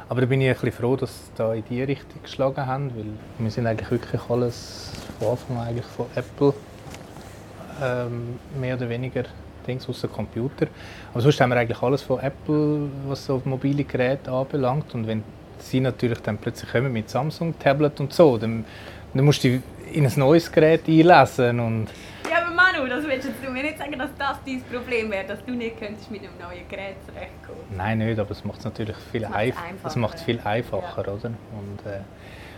[0.08, 2.90] Aber da bin ich ein bisschen froh, dass sie da in die Richtung geschlagen haben,
[2.96, 3.06] weil
[3.38, 6.52] wir sind eigentlich wirklich alles von Anfang an eigentlich von Apple
[7.80, 9.24] ähm, mehr oder weniger
[9.66, 10.66] Dings außer Computer.
[11.12, 14.94] Aber sonst haben wir eigentlich alles von Apple, was so mobile Geräte anbelangt.
[14.94, 15.22] Und wenn
[15.58, 18.64] sie natürlich dann plötzlich kommen mit Samsung Tablet und so, dann,
[19.14, 19.62] dann musst du
[19.92, 21.88] in ein neues Gerät einlesen und
[22.80, 25.52] Ja, Manu, das willst du mir nicht sagen, dass das dein Problem wäre, dass du
[25.52, 27.60] nicht könntest mit einem neuen Gerät zurechtkommen.
[27.76, 30.46] Nein, nicht, aber es macht es natürlich viel, einf einfacher, es macht viel ja.
[30.46, 31.26] einfacher, oder?
[31.26, 32.00] Und, äh,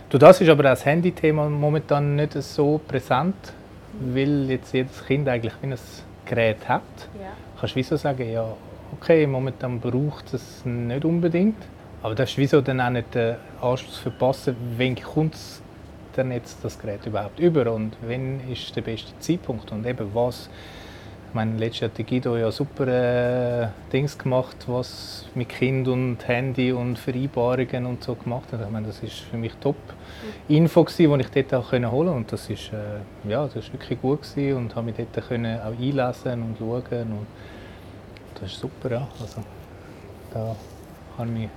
[0.09, 3.35] du, das ist aber das Handy-Thema momentan nicht so präsent,
[3.99, 5.79] weil jetzt jedes Kind eigentlich wie ein
[6.25, 6.81] Gerät hat.
[7.19, 7.31] Ja.
[7.59, 8.45] Kannst du wieso sagen, ja,
[8.93, 11.61] okay, momentan braucht es nicht unbedingt,
[12.01, 15.35] aber darfst du wieso dann auch nicht den Anschluss verpassen, wenn kommt
[16.17, 20.49] dann jetzt das Gerät überhaupt über und wenn ist der beste Zeitpunkt und eben was
[21.33, 25.87] ich meine, letztes Jahr hat der Guido ja super äh, Dings gemacht, was mit Kind
[25.87, 28.61] und Handy und Vereinbarungen und so gemacht hat.
[28.61, 29.75] Ich meine, das ist für mich top
[30.47, 34.21] Info die ich dort auch holen und das ist äh, ja, das ist wirklich gut
[34.21, 37.27] gewesen und habe mich dort können auch einlesen und schauen und
[38.35, 39.07] das ist super, ja.
[39.19, 39.41] Also,
[40.31, 40.55] da
[41.17, 41.49] kann ich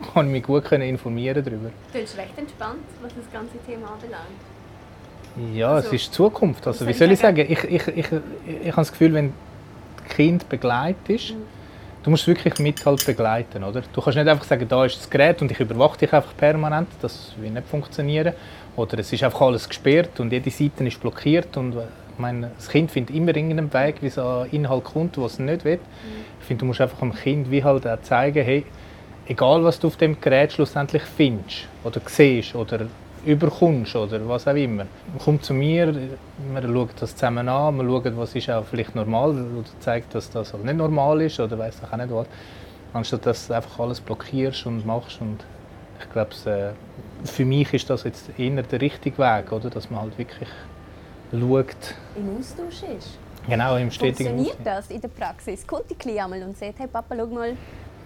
[0.00, 1.70] ich mich gut können informieren darüber.
[1.92, 5.54] Du bist recht entspannt, was das ganze Thema anbelangt.
[5.54, 6.66] Ja, Also, es ist die Zukunft.
[6.66, 7.38] Also, wie soll ich sagen?
[7.38, 8.06] Ich, ich, ich, ich,
[8.62, 9.32] ich habe das Gefühl, wenn
[9.96, 11.34] das Kind begleitet ist,
[12.02, 13.64] du musst wirklich mit halt begleiten.
[13.64, 13.82] Oder?
[13.92, 16.88] Du kannst nicht einfach sagen, da ist das Gerät und ich überwache dich einfach permanent.
[17.02, 18.32] Das wird nicht funktionieren.
[18.76, 21.56] Oder es ist einfach alles gesperrt und jede Seite ist blockiert.
[21.56, 21.80] Und, äh,
[22.12, 25.38] ich meine, das Kind findet immer irgendeinen Weg, wie es an Inhalt kommt, was es
[25.38, 25.80] nicht will.
[26.40, 28.64] Ich finde, du musst einfach dem Kind wie halt auch zeigen, hey,
[29.26, 32.86] egal was du auf dem Gerät schlussendlich findest oder siehst oder
[33.24, 34.86] überkommst oder was auch immer.
[35.18, 39.30] Komm zu mir, wir schauen das zusammen an, wir schauen, was ist auch vielleicht normal
[39.30, 42.26] oder zeigt, dass das halt nicht normal ist oder weiß auch nicht was.
[42.92, 45.44] Anstatt dass du einfach alles blockierst und machst und
[46.00, 49.70] ich glaube, äh, für mich ist das jetzt eher der richtige Weg, oder?
[49.70, 50.48] dass man halt wirklich
[51.32, 53.18] schaut, Im Austausch ist.
[53.48, 55.66] genau im stetigen Funktioniert das in der Praxis?
[55.66, 57.56] Kommt die Kleine einmal und sagt, hey Papa, schau mal.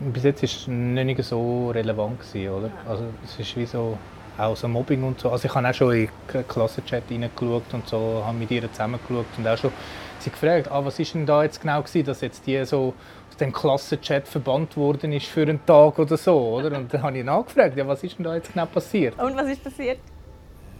[0.01, 2.70] Bis jetzt war es nicht so relevant, gewesen, oder?
[2.88, 3.98] Also es ist wie so,
[4.38, 5.28] auch so Mobbing und so.
[5.30, 9.26] Also ich habe auch schon in den Klassenchat reingeschaut und so, habe mit ihr zusammengeschaut
[9.36, 9.70] und auch schon
[10.18, 12.94] sie gefragt, ah, was ist denn da jetzt genau gewesen, dass jetzt die so
[13.28, 16.76] aus dem Klassenchat verbannt worden ist für einen Tag oder so, oder?
[16.76, 19.18] Und dann habe ich nachgefragt, ja, was ist denn da jetzt genau passiert?
[19.18, 19.98] Und was ist passiert?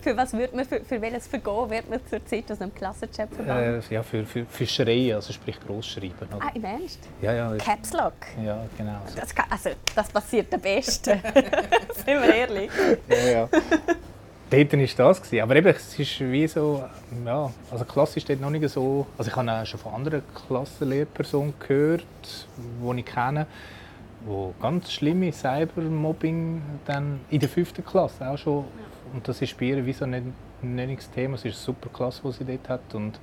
[0.03, 3.29] Für was wird man, für, für welches Vergehen wird man zur Zeit aus einem Klassenchat
[3.35, 3.85] verbannt?
[3.91, 6.29] Äh, ja, für, für, Schreien, also sprich Großschreiben.
[6.35, 6.47] Oder?
[6.47, 7.01] ah, im Ernst?
[7.21, 8.15] Ja, ja, Caps Lock?
[8.43, 9.01] ja, genau.
[9.07, 9.21] So.
[9.21, 11.21] Das, kann, also, das passiert am besten.
[11.95, 12.71] Sind wir ehrlich?
[13.09, 13.49] Ja, ja.
[14.51, 15.23] Dort war das.
[15.23, 15.43] Gewesen.
[15.43, 16.83] Aber eben, es ist wie so,
[17.25, 20.23] ja, also Klasse ist dort noch nicht so, also ich habe auch schon von anderen
[20.49, 22.05] Klassenlehrpersonen gehört,
[22.57, 23.47] die ich kenne,
[24.25, 28.65] wo ganz schlimme Cybermobbing dann in der fünften Klasse auch schon,
[29.13, 30.27] und das ist bei ihr wie so nicht
[30.99, 33.21] das Thema, es ist eine super Klasse, die sie dort hat und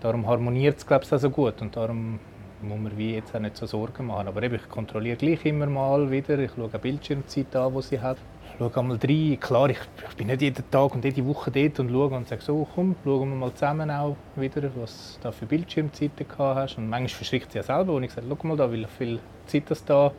[0.00, 2.18] darum harmoniert es, glaube ich, auch so gut und darum
[2.62, 4.28] muss man wie jetzt auch nicht so Sorgen machen.
[4.28, 8.00] Aber eben, ich kontrolliere gleich immer mal wieder, ich schaue auch Bildschirmzeit an, die sie
[8.00, 8.18] hat.
[8.52, 9.38] Ich schaue einmal rein.
[9.38, 9.78] Klar, ich,
[10.08, 12.96] ich bin nicht jeden Tag und jede Woche dort und schaue und sage so, komm,
[13.04, 16.78] schauen wir mal zusammen auch wieder, was du da für Bildschirmzeiten gehabt hast.
[16.78, 19.64] Und manchmal verschrickt sie ja selber, und ich sage, schau mal da, wie viel Zeit
[19.68, 20.12] das da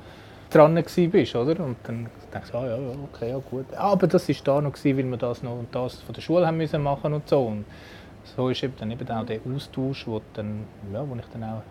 [0.49, 1.63] dran bist, oder?
[1.63, 3.73] Und dann denke ich, ah, ja, ja, okay, ja, gut.
[3.75, 6.57] Aber das ist da noch weil wir das noch und das von der Schule haben
[6.57, 7.45] müssen machen und so.
[7.45, 7.65] Und
[8.35, 11.61] so ist eben dann eben auch der Austausch, wo, dann, ja, wo ich dann auch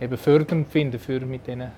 [0.00, 1.70] eben fördernd finde für mit denen.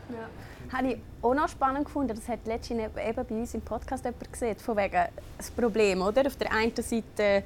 [0.72, 4.32] Habe ich auch noch spannend gefunden, das hat letztens eben bei uns im Podcast jemand
[4.32, 5.04] gesehen, von wegen
[5.36, 6.26] das Problem, oder?
[6.26, 7.42] Auf der einen Seite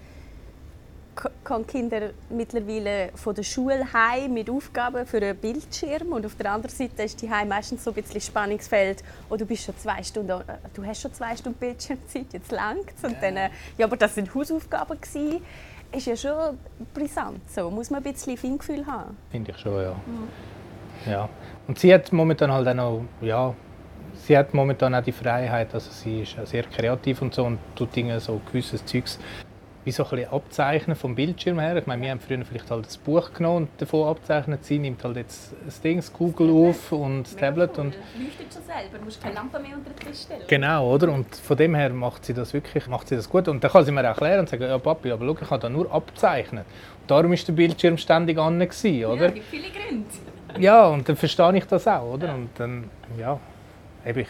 [1.16, 6.34] k- kommen Kinder mittlerweile von der Schule heim mit Aufgaben für einen Bildschirm und auf
[6.36, 9.76] der anderen Seite ist die heim meistens so ein bisschen Spannungsfeld, oh, du bist schon
[9.78, 10.44] zwei Stunden, äh,
[10.74, 14.32] du hast schon zwei Stunden Bildschirmzeit, jetzt langt's und dann, äh, ja, aber das sind
[14.34, 15.42] Hausaufgaben gewesen.
[15.92, 16.58] Ist ja schon
[16.92, 19.16] brisant, so muss man ein bisschen Feingefühl haben.
[19.30, 19.94] Finde ich schon, ja.
[21.08, 21.28] ja.
[21.68, 23.54] Und sie hat momentan halt auch noch, ja,
[24.26, 27.94] sie hat momentan auch die Freiheit, also sie ist sehr kreativ und so und tut
[27.94, 29.18] Dinge so gewisses Zeugs
[29.86, 31.76] wie so ein bisschen abzeichnen vom Bildschirm her.
[31.76, 34.64] Ich meine, wir haben früher vielleicht halt das Buch genommen und davon abzeichnet.
[34.64, 38.62] Sie nimmt halt jetzt das Ding, das Google auf und das Tablet und leuchtet schon
[38.64, 40.42] selber, du musst keine Lampe mehr unter den Tisch stellen.
[40.48, 41.12] Genau, oder?
[41.12, 43.46] Und von dem her macht sie das wirklich macht sie das gut.
[43.46, 45.68] Und dann kann sie mir erklären und sagen, ja Papi, aber schau, ich habe da
[45.68, 46.66] nur abzeichnet.
[47.02, 49.30] Und darum war der Bildschirm ständig an, oder?
[49.30, 50.06] gibt viele Gründe.
[50.58, 52.34] Ja, und dann verstehe ich das auch, oder?
[52.34, 53.38] Und dann, ja,
[54.04, 54.28] eben ich,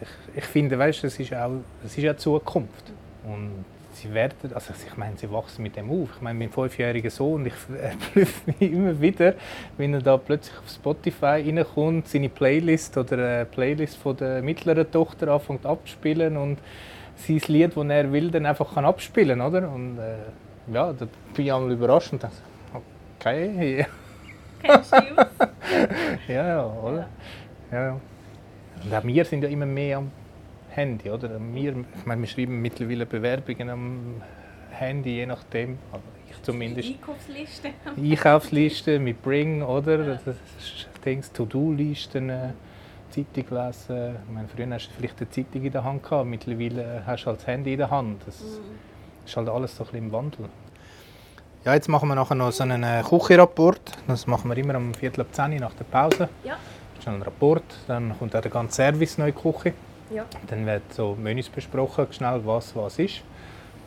[0.00, 1.50] ich, ich finde, weißt, das ist auch,
[1.82, 2.92] das ist ja die Zukunft.
[3.24, 3.66] Und
[3.96, 6.10] sie werden, also ich meine, sie wachsen mit dem auf.
[6.16, 9.34] Ich meine, mein fünfjähriger Sohn, ich erblüffe mich immer wieder,
[9.76, 14.90] wenn er da plötzlich auf Spotify reinkommt, seine Playlist oder eine Playlist von der mittleren
[14.90, 16.58] Tochter anfängt abzuspielen und
[17.16, 19.70] sein Lied, das er will, dann einfach kann abspielen, oder?
[19.70, 22.36] Und äh, ja, da bin ich einmal überrascht und denke,
[23.18, 23.86] okay,
[24.62, 24.92] Kennst
[26.28, 27.08] du ja, ja, oder?
[27.70, 27.84] Ja.
[27.84, 28.00] ja.
[28.84, 30.10] Und auch wir sind ja immer mehr am
[30.76, 31.30] Handy, oder?
[31.52, 34.22] Wir, ich meine, wir schreiben mittlerweile Bewerbungen am
[34.70, 35.78] Handy, je nachdem.
[35.90, 36.88] Aber ich zumindest.
[36.88, 37.70] Einkaufsliste.
[37.96, 39.98] Einkaufslisten mit Bring, oder?
[39.98, 42.48] Das ist Dings, To-Do-Listen, äh,
[43.10, 44.16] Zeitung lesen.
[44.26, 47.26] Ich meine, früher hast du vielleicht eine Zeitung in der Hand gehabt, mittlerweile hast du
[47.28, 48.22] halt das Handy in der Hand.
[48.26, 48.42] Das
[49.24, 50.48] ist halt alles so ein bisschen im Wandel.
[51.64, 53.80] Ja, jetzt machen wir nachher noch so einen äh, Küchenrapport.
[54.06, 56.28] Das machen wir immer am Viertel ab 10 Uhr nach der Pause.
[56.44, 56.58] Ja.
[57.02, 59.72] Schnell ein Rapport, dann kommt auch der ganze Service neu in die Küche.
[60.10, 60.24] Ja.
[60.46, 63.22] Dann wird so Menüs besprochen, schnell was was ist.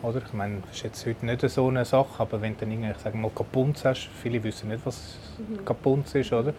[0.02, 0.22] Oder?
[0.26, 2.92] Ich meine, das ist jetzt heute nicht so eine Sache, aber wenn du dann irgendwie,
[2.92, 5.18] ich sage mal, Kapunz hast, viele wissen nicht, was
[5.66, 6.54] Kapunz ist, oder?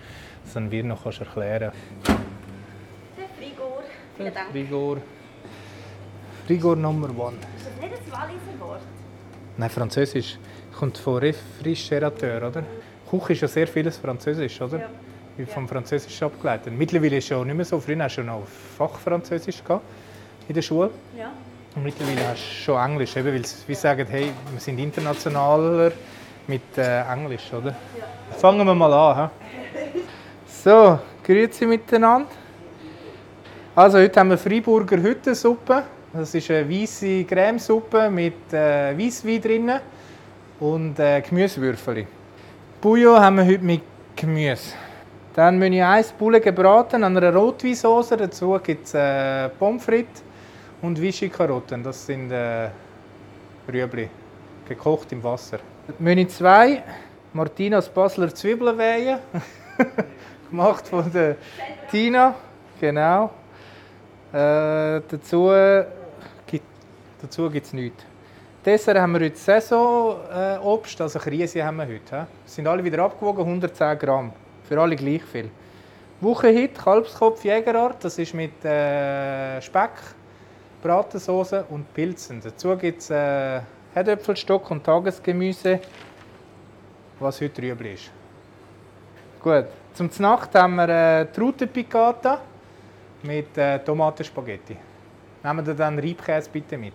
[0.45, 1.73] Das dann wir noch kannst erklären.
[2.07, 3.83] Der Frigor.
[4.17, 4.55] Vielen Dank.
[4.55, 4.99] Rigor.
[6.49, 7.37] Rigor Number One.
[7.57, 8.81] Ist das nicht ein Walliser Wort?
[9.57, 10.39] Nein, Französisch
[10.79, 12.65] kommt von Réfrigerateur, oder?
[13.11, 14.81] Küche ist ja sehr vieles Französisch, oder?
[14.81, 14.91] Ja.
[15.47, 16.72] Vom Französisch abgeleitet.
[16.76, 17.80] Mittlerweile ja nicht mehr so.
[17.80, 18.43] Früher hast du noch
[18.76, 19.84] Fachfranzösisch gehabt
[20.49, 20.91] in der Schule.
[21.16, 21.30] Ja.
[21.76, 25.93] Und mittlerweile hast du schon Englisch, eben, weil sie wie sagen, hey, wir sind internationaler
[26.47, 27.74] mit äh, Englisch, oder?
[28.38, 29.30] Fangen wir mal an.
[29.72, 30.01] He?
[30.47, 32.28] So, grüezi miteinander.
[33.74, 35.84] Also heute haben wir Freiburger Hüttensuppe.
[36.12, 39.70] Das ist eine weiße Cremesuppe mit äh, Weisswein drin
[40.59, 42.07] und äh, Gemüsewürfel.
[42.80, 43.82] Bouillon haben wir heute mit
[44.16, 44.74] Gemüse.
[45.41, 48.11] Dann Menü 1 Bulle gebraten an einer Rotweinsauce.
[48.11, 50.22] Dazu gibt es äh, Pommes frites
[50.82, 51.82] und Vichy-Karotten.
[51.82, 52.68] Das sind äh,
[53.66, 54.11] Rüebli,
[54.68, 55.61] gekocht im Wasser.
[55.99, 56.82] Menü 2
[57.32, 59.18] Martinas Basler Zwiebelweihe.
[60.51, 61.36] gemacht von der
[61.91, 62.34] Tina.
[62.78, 63.30] Genau.
[64.34, 65.51] Äh, dazu
[66.47, 66.66] gibt
[67.51, 68.05] gibt's nichts.
[68.62, 72.26] Dessert haben wir heute Saisonobst, also Krise haben wir heute.
[72.26, 72.26] he?
[72.45, 74.32] Sind alle wieder abgewogen, 110 Gramm.
[74.71, 75.51] Für alle gleich viel.
[76.21, 79.91] Wochenhit, Kalbskopf Jägerart, das ist mit äh, Speck,
[80.81, 82.41] Bratensauce und Pilzen.
[82.41, 83.62] Dazu gibt es äh,
[83.93, 85.81] Herdöpfelstock und Tagesgemüse,
[87.18, 88.12] was heute Rüebli ist.
[89.43, 92.41] Gut, zum Nacht haben wir äh, Trute Piccata
[93.25, 94.77] mit äh, Tomatenspaghetti.
[95.43, 96.95] Nehmen wir dann Reibkäse bitte mit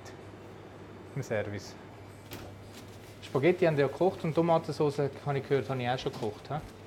[1.14, 1.76] im Service.
[3.22, 6.48] Spaghetti haben wir ja gekocht und Tomatensauce, habe ich gehört, habe ich auch schon gekocht.
[6.48, 6.85] he?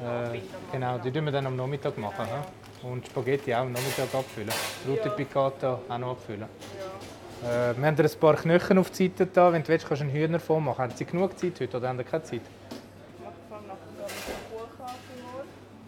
[0.00, 0.40] Äh,
[0.72, 2.26] genau, die tun wir dann am Nachmittag machen.
[2.26, 2.86] he?
[2.86, 4.52] Und Spaghetti auch am Nachmittag abfüllen.
[4.88, 6.42] Rute Piccata auch noch abfüllen.
[7.42, 9.52] Äh, wir haben dir ein paar Knöchel auf die Seite da.
[9.52, 10.78] Wenn du willst, kannst du einen Hühner machen.
[10.78, 12.40] Haben Sie genug Zeit heute oder haben Sie keine Zeit?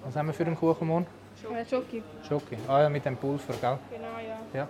[0.04, 1.06] Was haben wir für einen Kuchen morgen?
[1.68, 2.02] Schoki.
[2.28, 2.56] Schoki.
[2.68, 3.78] Ah ja, mit dem Pulver, gell?
[3.90, 4.06] Genau,
[4.54, 4.60] ja.
[4.60, 4.68] Ja.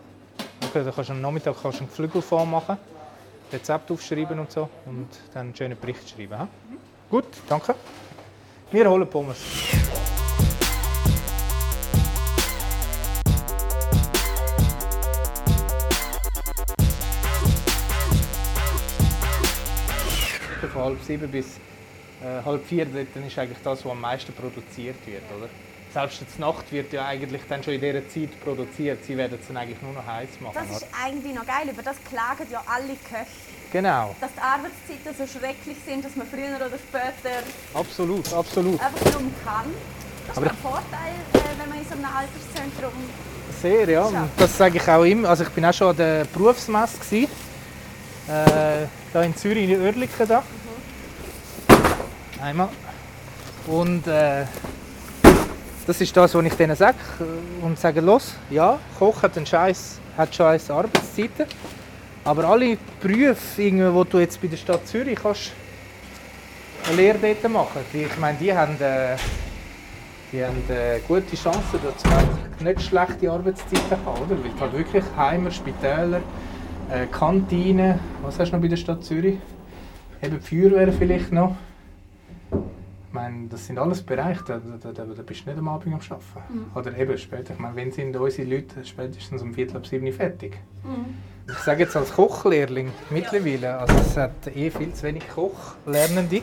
[0.68, 2.76] Okay, dann kannst du am Nachmittag kannst du einen Geflügelform machen,
[3.52, 6.38] Rezept aufschreiben und so und dann einen schönen Bericht schreiben.
[6.40, 6.76] he?
[7.10, 7.74] Gut, danke.
[8.72, 9.36] Wir holen Pommes.
[20.72, 21.58] Von halb sieben bis
[22.20, 25.48] äh, halb vier, ist eigentlich das, was am meisten produziert wird, oder?
[25.92, 29.04] Selbst die Nacht wird ja eigentlich dann schon in dieser Zeit produziert.
[29.04, 30.54] Sie werden es dann eigentlich nur noch heiß machen.
[30.54, 31.04] Das ist oder?
[31.04, 31.68] eigentlich noch geil.
[31.70, 33.55] Über das klagen ja alle Köche.
[33.72, 37.42] Genau, Dass die Arbeitszeiten so schrecklich sind, dass man früher oder später
[37.74, 38.80] absolut, absolut.
[38.80, 39.64] einfach drum kann.
[40.26, 42.92] Das ist Aber ein Vorteil, äh, wenn man in so einem Alterszentrum
[43.60, 44.02] Sehr, ja.
[44.02, 45.28] Und das sage ich auch immer.
[45.28, 47.28] Also ich bin auch schon an der Berufsmesse gsi.
[48.28, 50.42] Äh, da in Zürich in Oerlikon da.
[52.42, 52.68] Einmal.
[53.66, 54.44] Und äh,
[55.86, 56.96] das ist das, was ich denen sage.
[57.62, 61.46] Und sage, los, ja, Koch hat, einen Scheiß, hat scheiß Arbeitszeiten.
[62.26, 65.52] Aber alle Berufe, wo du jetzt bei der Stadt Zürich kannst,
[66.88, 67.82] eine Lehre dort machen.
[67.92, 69.14] Die, ich meine, die haben, äh,
[70.32, 74.42] die haben äh, gute Chancen, dass sie nicht schlechte Arbeitszeiten haben, oder?
[74.42, 76.20] Weil halt wirklich Heimer, Spitäler,
[76.90, 79.38] äh, Kantinen, was hast du noch bei der Stadt Zürich?
[80.20, 81.54] Eben die Feuerwehr vielleicht noch.
[82.50, 85.94] Ich meine, das sind alles Bereiche, da, da, da, da bist du nicht am Abend
[85.94, 86.70] am Arbeiten.
[86.74, 87.54] Oder eben später.
[87.54, 90.58] Ich meine, wenn sind unsere Leute spätestens um Viertel ab sieben fertig?
[91.48, 96.42] Ich sage jetzt als Kochlehrling mittlerweile, also es hat eh viel zu wenig Kochlernende.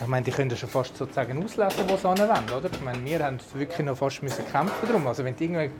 [0.00, 2.70] Ich meine, die können ja schon fast sozusagen auslesen, wo sie hinwollen, oder?
[2.72, 5.06] Ich meine, wir haben wirklich noch fast müssen kämpfen darum.
[5.06, 5.72] Also wenn du irgendwie ein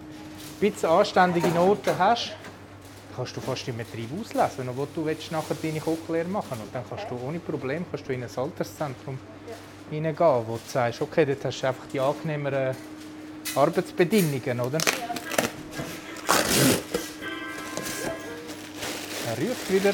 [0.61, 2.33] bisschen anständige Noten hast,
[3.17, 6.85] kannst du fast im Betrieb auslesen, wo du willst nachher deine Kochlehre machen Und dann
[6.87, 9.19] kannst du ohne Problem kannst du in ein Alterszentrum
[9.91, 12.77] hineingehen, wo du sagst, okay, dort hast du einfach die angenehmeren
[13.55, 14.81] Arbeitsbedingungen, oder?
[19.39, 19.93] Er wieder.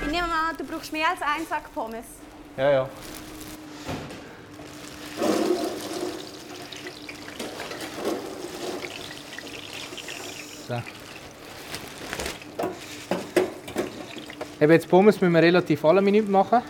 [0.00, 2.06] Ich nehme an, du brauchst mehr als einen Sack Pommes.
[2.56, 2.88] Ja, ja.
[10.68, 10.82] So.
[14.58, 16.62] Eben jetzt Pommes müssen wir relativ alle Minuten machen.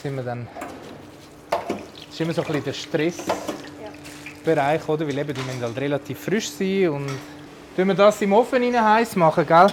[0.00, 0.46] Sind wir dann.
[1.50, 1.70] Das
[2.10, 5.08] ist immer so ein bisschen der Stressbereich, oder?
[5.08, 7.10] Weil eben die müssen halt relativ frisch sein und
[7.78, 9.68] tun wir das im Ofen rein heiß machen, gell?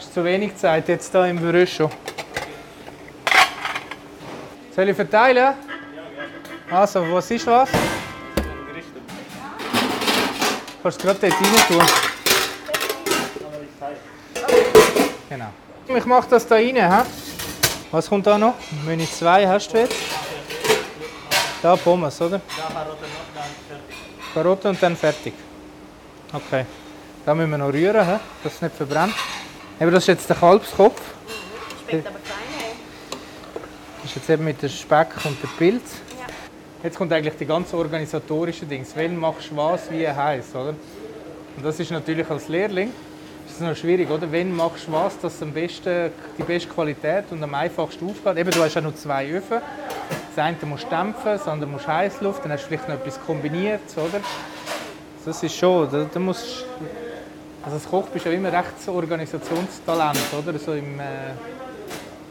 [0.00, 1.88] Ist zu wenig Zeit jetzt da im Büro schon.
[4.74, 5.54] Soll ich verteilen?
[6.68, 7.68] Also, was ist was?
[10.82, 11.82] Kannst du gerade dort rein tun?
[15.28, 15.52] Genau.
[15.96, 16.74] Ich mache das da rein.
[16.74, 17.10] He?
[17.92, 18.54] Was kommt da noch?
[18.84, 19.94] Menü 2 hast du jetzt?
[21.62, 22.40] Da Pommes, oder?
[24.34, 25.34] Karotten und dann fertig.
[26.32, 26.66] Okay.
[27.24, 29.14] Da müssen wir noch rühren, dass es nicht verbrennt.
[29.80, 31.00] Aber das ist jetzt der Kalbskopf.
[31.88, 32.36] Schmeckt aber fein.
[32.58, 34.04] hey.
[34.04, 35.82] ist jetzt eben mit dem Speck und dem Pilz.
[36.82, 38.92] Jetzt kommt eigentlich die ganze organisatorische Dings.
[38.94, 40.74] Wann machst du was, wie heiß, oder?
[41.56, 42.92] Und das ist natürlich als Lehrling
[43.46, 44.30] ist es noch schwierig, oder?
[44.32, 48.36] Wann machst du was, dass am besten, die beste Qualität und am einfachsten aufgeht?
[48.36, 49.60] Eben, du hast ja nur zwei Öfen.
[50.34, 52.96] Das eine musst du dämpfen, das andere musst du Heißluft, dann hast du vielleicht noch
[52.96, 54.20] etwas kombiniert, oder?
[55.24, 56.64] Das ist schon, da, da musst
[57.64, 60.58] also als Koch bist du ja immer recht so Organisationstalent, oder?
[60.58, 61.32] So im, äh,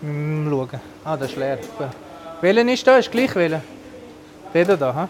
[0.01, 0.81] im Schauen.
[1.03, 1.57] Ah, das ist leer.
[1.77, 1.88] Gut.
[2.41, 2.97] Welchen ist da?
[2.97, 3.61] Ist gleich welchen?
[4.53, 5.09] Der da, ha?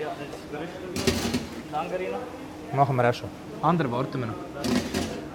[0.00, 2.18] Ja, das ist Langerina.
[2.74, 3.28] Machen wir auch schon.
[3.62, 4.34] Andere warten wir noch.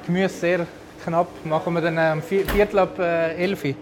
[0.06, 0.68] Gemüse sehr
[1.04, 1.28] knapp.
[1.44, 3.74] Machen wir dann um Viertel ab äh, 11 Uhr.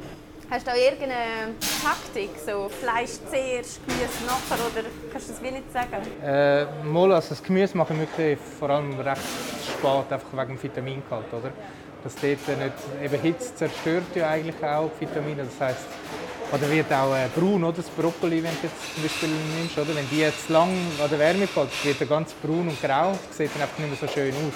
[0.49, 2.29] Hast du auch irgendeine Taktik?
[2.45, 4.63] So Fleisch zuerst, Gemüse nachher?
[4.63, 6.07] Oder kannst du das wie nicht sagen?
[6.23, 9.19] Äh, mal, also das Gemüse mache ich wirklich vor allem recht
[9.77, 11.31] spät, einfach wegen dem Vitamingehalt.
[11.31, 11.51] Oder?
[12.03, 15.43] Dass dort nicht, eben Hitze zerstört ja eigentlich auch die Vitamine.
[15.43, 15.85] Das heisst,
[16.51, 17.77] oder wird auch äh, braun, oder?
[17.77, 19.77] das Brokkoli, wenn du jetzt zum Beispiel nimmst.
[19.77, 19.95] Oder?
[19.95, 20.69] Wenn die jetzt lang
[21.01, 23.17] an der Wärme fällt, wird er ganz braun und grau.
[23.27, 24.53] Das sieht dann einfach nicht mehr so schön aus.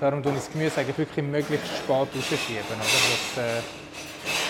[0.00, 2.64] Darum ich das Gemüse eigentlich wirklich möglichst spät rausschieben.
[2.68, 2.84] Oder?
[3.36, 3.62] Das, äh,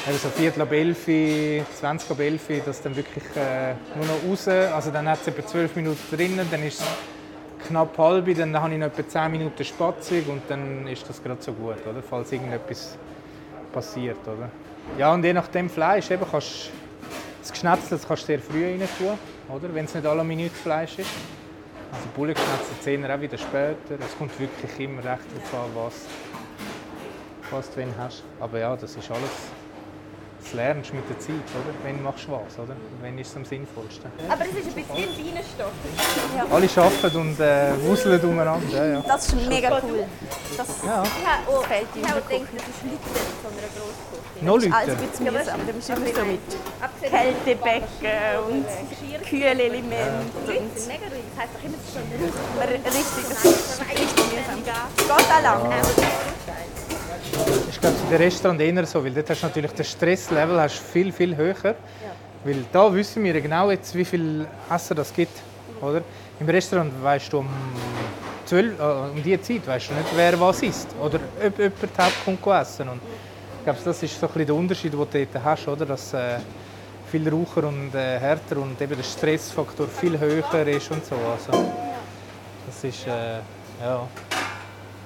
[0.09, 4.49] eben so Viertel ab 11, 20 ab 11, dass dann wirklich äh, nur noch raus,
[4.49, 6.87] also dann hat es etwa 12 Minuten drinnen, dann ist es
[7.69, 11.43] knapp halb, dann habe ich noch etwa 10 Minuten Spatzig und dann ist das gerade
[11.43, 12.03] so gut, oder?
[12.03, 12.97] falls irgendetwas
[13.73, 14.19] passiert.
[14.27, 14.51] Oder?
[14.99, 16.71] Ja, und je nach dem Fleisch, eben kannst
[17.41, 19.19] das Geschnetzel das kannst du sehr früh rein tun,
[19.55, 19.75] oder?
[19.75, 21.11] wenn es nicht alle Minute Fleisch ist.
[21.93, 24.05] Also Bullenschnetzel 10 auch wieder später.
[24.05, 26.07] Es kommt wirklich immer recht darauf an, was,
[27.51, 28.25] was du hast.
[28.41, 29.31] Aber ja, das ist alles
[30.45, 31.73] das lernst du mit der Zeit, oder?
[31.83, 32.77] Wenn machst du was, oder?
[33.01, 34.11] Wenn ist es am sinnvollsten.
[34.29, 35.73] Aber es ist ein bisschen wie ein Bienenstock.
[36.37, 36.47] Ja.
[36.51, 38.69] Alle arbeiten und äh, wuseln umeinander.
[38.71, 39.01] Ja, ja.
[39.07, 40.05] Das ist mega cool.
[40.57, 41.03] Das Ja.
[41.49, 42.11] oh, gefällt Ich uns.
[42.11, 43.09] habe gedacht, das ist Leute
[43.43, 44.45] von einer Grossküche.
[44.45, 44.75] Noch Leute?
[44.75, 45.61] Also ein bisschen mühsam.
[45.67, 48.19] Du musst immer so mit Kältebecken
[48.49, 48.67] und
[49.29, 49.97] Kühlelemente.
[50.47, 51.25] Leute Und sind mega ruhig.
[51.35, 52.33] Das heisst doch immer, es ist schon ruhig.
[52.55, 54.61] aber richtig, das ist richtig mühsam.
[54.65, 55.73] Geht auch lang.
[57.71, 60.79] Ich glaube, in den Restaurant eher so, weil dort hast du natürlich das Stresslevel hast
[60.79, 61.75] viel, viel höher.
[62.45, 65.37] Weil da wissen wir genau jetzt, wie viel Essen das gibt.
[65.81, 66.03] Oder?
[66.39, 67.49] Im Restaurant weißt du um
[68.45, 70.89] 12, äh, um die Zeit weißt du nicht, wer was isst.
[71.01, 72.89] Oder ob jemand überhaupt kommt essen.
[72.89, 73.01] Und
[73.59, 75.69] ich glaube, das ist so ein bisschen der Unterschied, den du dort hast.
[75.69, 75.87] Oder?
[75.87, 76.39] Dass äh,
[77.11, 81.15] viel raucher und äh, härter und eben der Stressfaktor viel höher ist und so.
[81.15, 81.65] Also,
[82.67, 83.39] das ist, äh,
[83.81, 84.07] ja.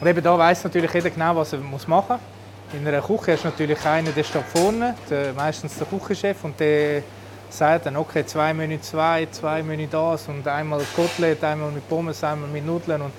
[0.00, 2.80] Und eben da weiss natürlich jeder genau, was er muss machen muss.
[2.80, 7.02] In einer Küche du natürlich einen, der steht vorne, der, meistens der Küchenchef, und der
[7.48, 12.22] sagt dann, okay, zwei Menü zwei, zwei Menü das und einmal Kotelett, einmal mit Pommes,
[12.22, 13.00] einmal mit Nudeln.
[13.00, 13.12] Und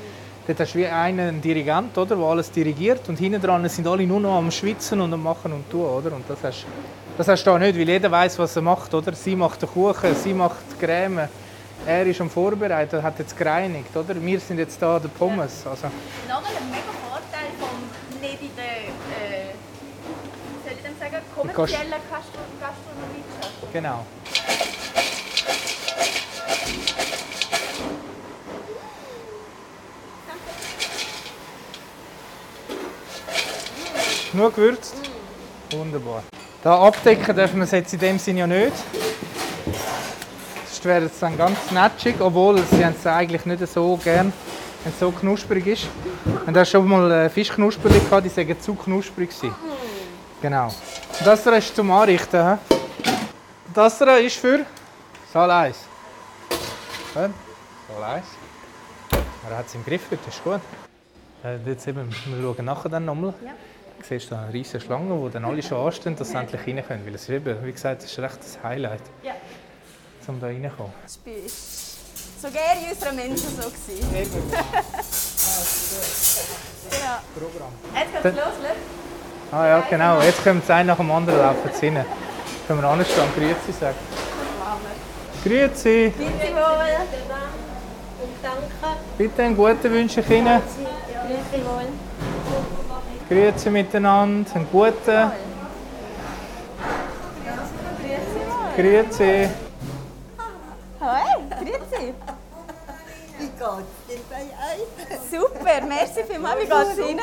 [0.45, 4.05] dort hast du wie einen Dirigent, oder, der alles dirigiert und hinten dran sind alle
[4.05, 5.81] nur noch am Schwitzen und am Machen und Tun.
[5.81, 6.15] Oder?
[6.15, 6.65] Und das hast,
[7.17, 8.93] das hast du da nicht, weil jeder weiß, was er macht.
[8.93, 9.13] Oder?
[9.13, 11.27] Sie macht den Kuchen, sie macht die Creme.
[11.85, 13.95] Er ist am Vorbereiten, hat jetzt gereinigt.
[13.95, 14.21] Oder?
[14.21, 15.65] Wir sind jetzt da der Pommes.
[15.65, 15.87] Also,
[16.27, 19.53] Nochmal ein mega Vorteil vom nicht in der, äh,
[20.63, 23.23] soll ich denn sagen, kommerziellen Gastro Gastronomie.
[23.73, 24.05] Genau.
[34.33, 34.93] Nur gewürzt?
[35.71, 36.23] Wunderbar.
[36.61, 38.73] Da abdecken dürfen wir es jetzt in dem Sinne ja nicht.
[40.79, 44.31] Sonst wäre es dann ganz natschig, obwohl sie es eigentlich nicht so gern,
[44.85, 45.89] wenn es so knusprig ist.
[46.45, 49.53] Und da schon mal äh, Fischknusperli gehabt, die sagen zu knusprig gewesen.
[50.41, 50.67] Genau.
[50.67, 52.41] Und das hier ist zum Anrichten.
[52.41, 52.57] hä?
[53.73, 54.65] Das hier ist für
[55.33, 55.75] Saal 1.
[57.13, 57.29] Ja,
[57.89, 58.25] Saal 1.
[59.49, 60.61] Er hat es im Griff, das ist gut.
[61.43, 63.33] Äh, jetzt eben, wir schauen nachher dann nochmal.
[63.43, 63.51] Ja.
[63.99, 66.81] Du siehst da eine riesige Schlange, wo dann alle schon anstehen, dass sie endlich rein
[66.87, 67.05] können.
[67.05, 69.33] Weil es ist eben, wie gesagt, das ist recht das Highlight, Ja.
[70.29, 70.93] Um da reinzukommen.
[71.03, 71.33] Das war
[72.41, 73.69] so gerne in unserer Menschen so.
[73.69, 74.51] Gewesen.
[76.89, 77.17] genau.
[77.35, 77.73] Programm.
[77.95, 78.99] Jetzt geht's los, Leute.
[79.51, 80.21] Ah ja, genau.
[80.21, 82.05] Jetzt kommen sie ein nach dem anderen laufen rein.
[82.67, 83.95] Können wir anstehen, Grüezi sagen.
[85.43, 86.13] Grüezi.
[86.17, 86.89] Bitte wohl.
[89.17, 90.61] Bitte einen guten wünsche ich Ihnen.
[90.61, 91.87] Bitte wohl.
[93.27, 95.31] Grüezi miteinander, einen guten.
[98.75, 99.49] Grüezi.
[103.59, 105.19] Geht's denn bei euch?
[105.31, 106.59] Super, merci vielmals.
[106.61, 107.21] Wie geht's Ihnen?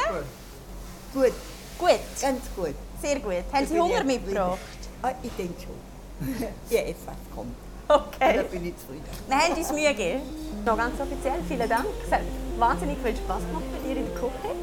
[1.14, 1.32] Gut,
[1.78, 2.74] Gut, ganz gut.
[3.02, 3.32] sehr gut.
[3.52, 4.58] Haben Ich Sie Hunger mitgebracht?
[5.02, 6.46] Ah, ich denke schon.
[6.70, 7.54] ja, etwas kommt.
[7.88, 8.36] Okay.
[8.36, 9.04] Da bin ich zufrieden.
[9.28, 10.22] Wir haben uns Mühe gegeben.
[10.64, 11.86] Noch ganz offiziell, vielen Dank.
[12.04, 12.22] Es hat
[12.58, 14.56] wahnsinnig viel Spass gemacht bei dir in der Küche.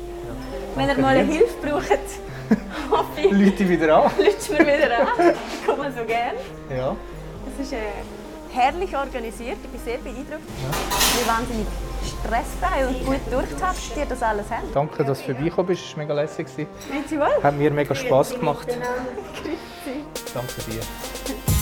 [0.76, 1.88] Wenn ihr mal eine Hilfe braucht,
[2.91, 4.11] hoffe ich, Leute wieder an.
[4.17, 5.34] mir wieder an.
[5.61, 6.39] Ich komme so gerne.
[6.76, 6.95] Ja.
[7.57, 7.78] Es ist äh,
[8.54, 9.58] herrlich organisiert.
[9.64, 10.47] Ich bin sehr beeindruckt.
[10.47, 11.68] Wie wahnsinnig
[12.20, 14.76] stressfrei und gut durchgetaktet ihr das alles habt.
[14.76, 15.86] Danke, dass du vorbeigekommen bist.
[15.86, 16.47] Es war mega lässig.
[16.47, 17.43] Grüezi wohl.
[17.43, 18.68] Hat mir mega Spass gemacht.
[20.34, 21.53] Danke dir.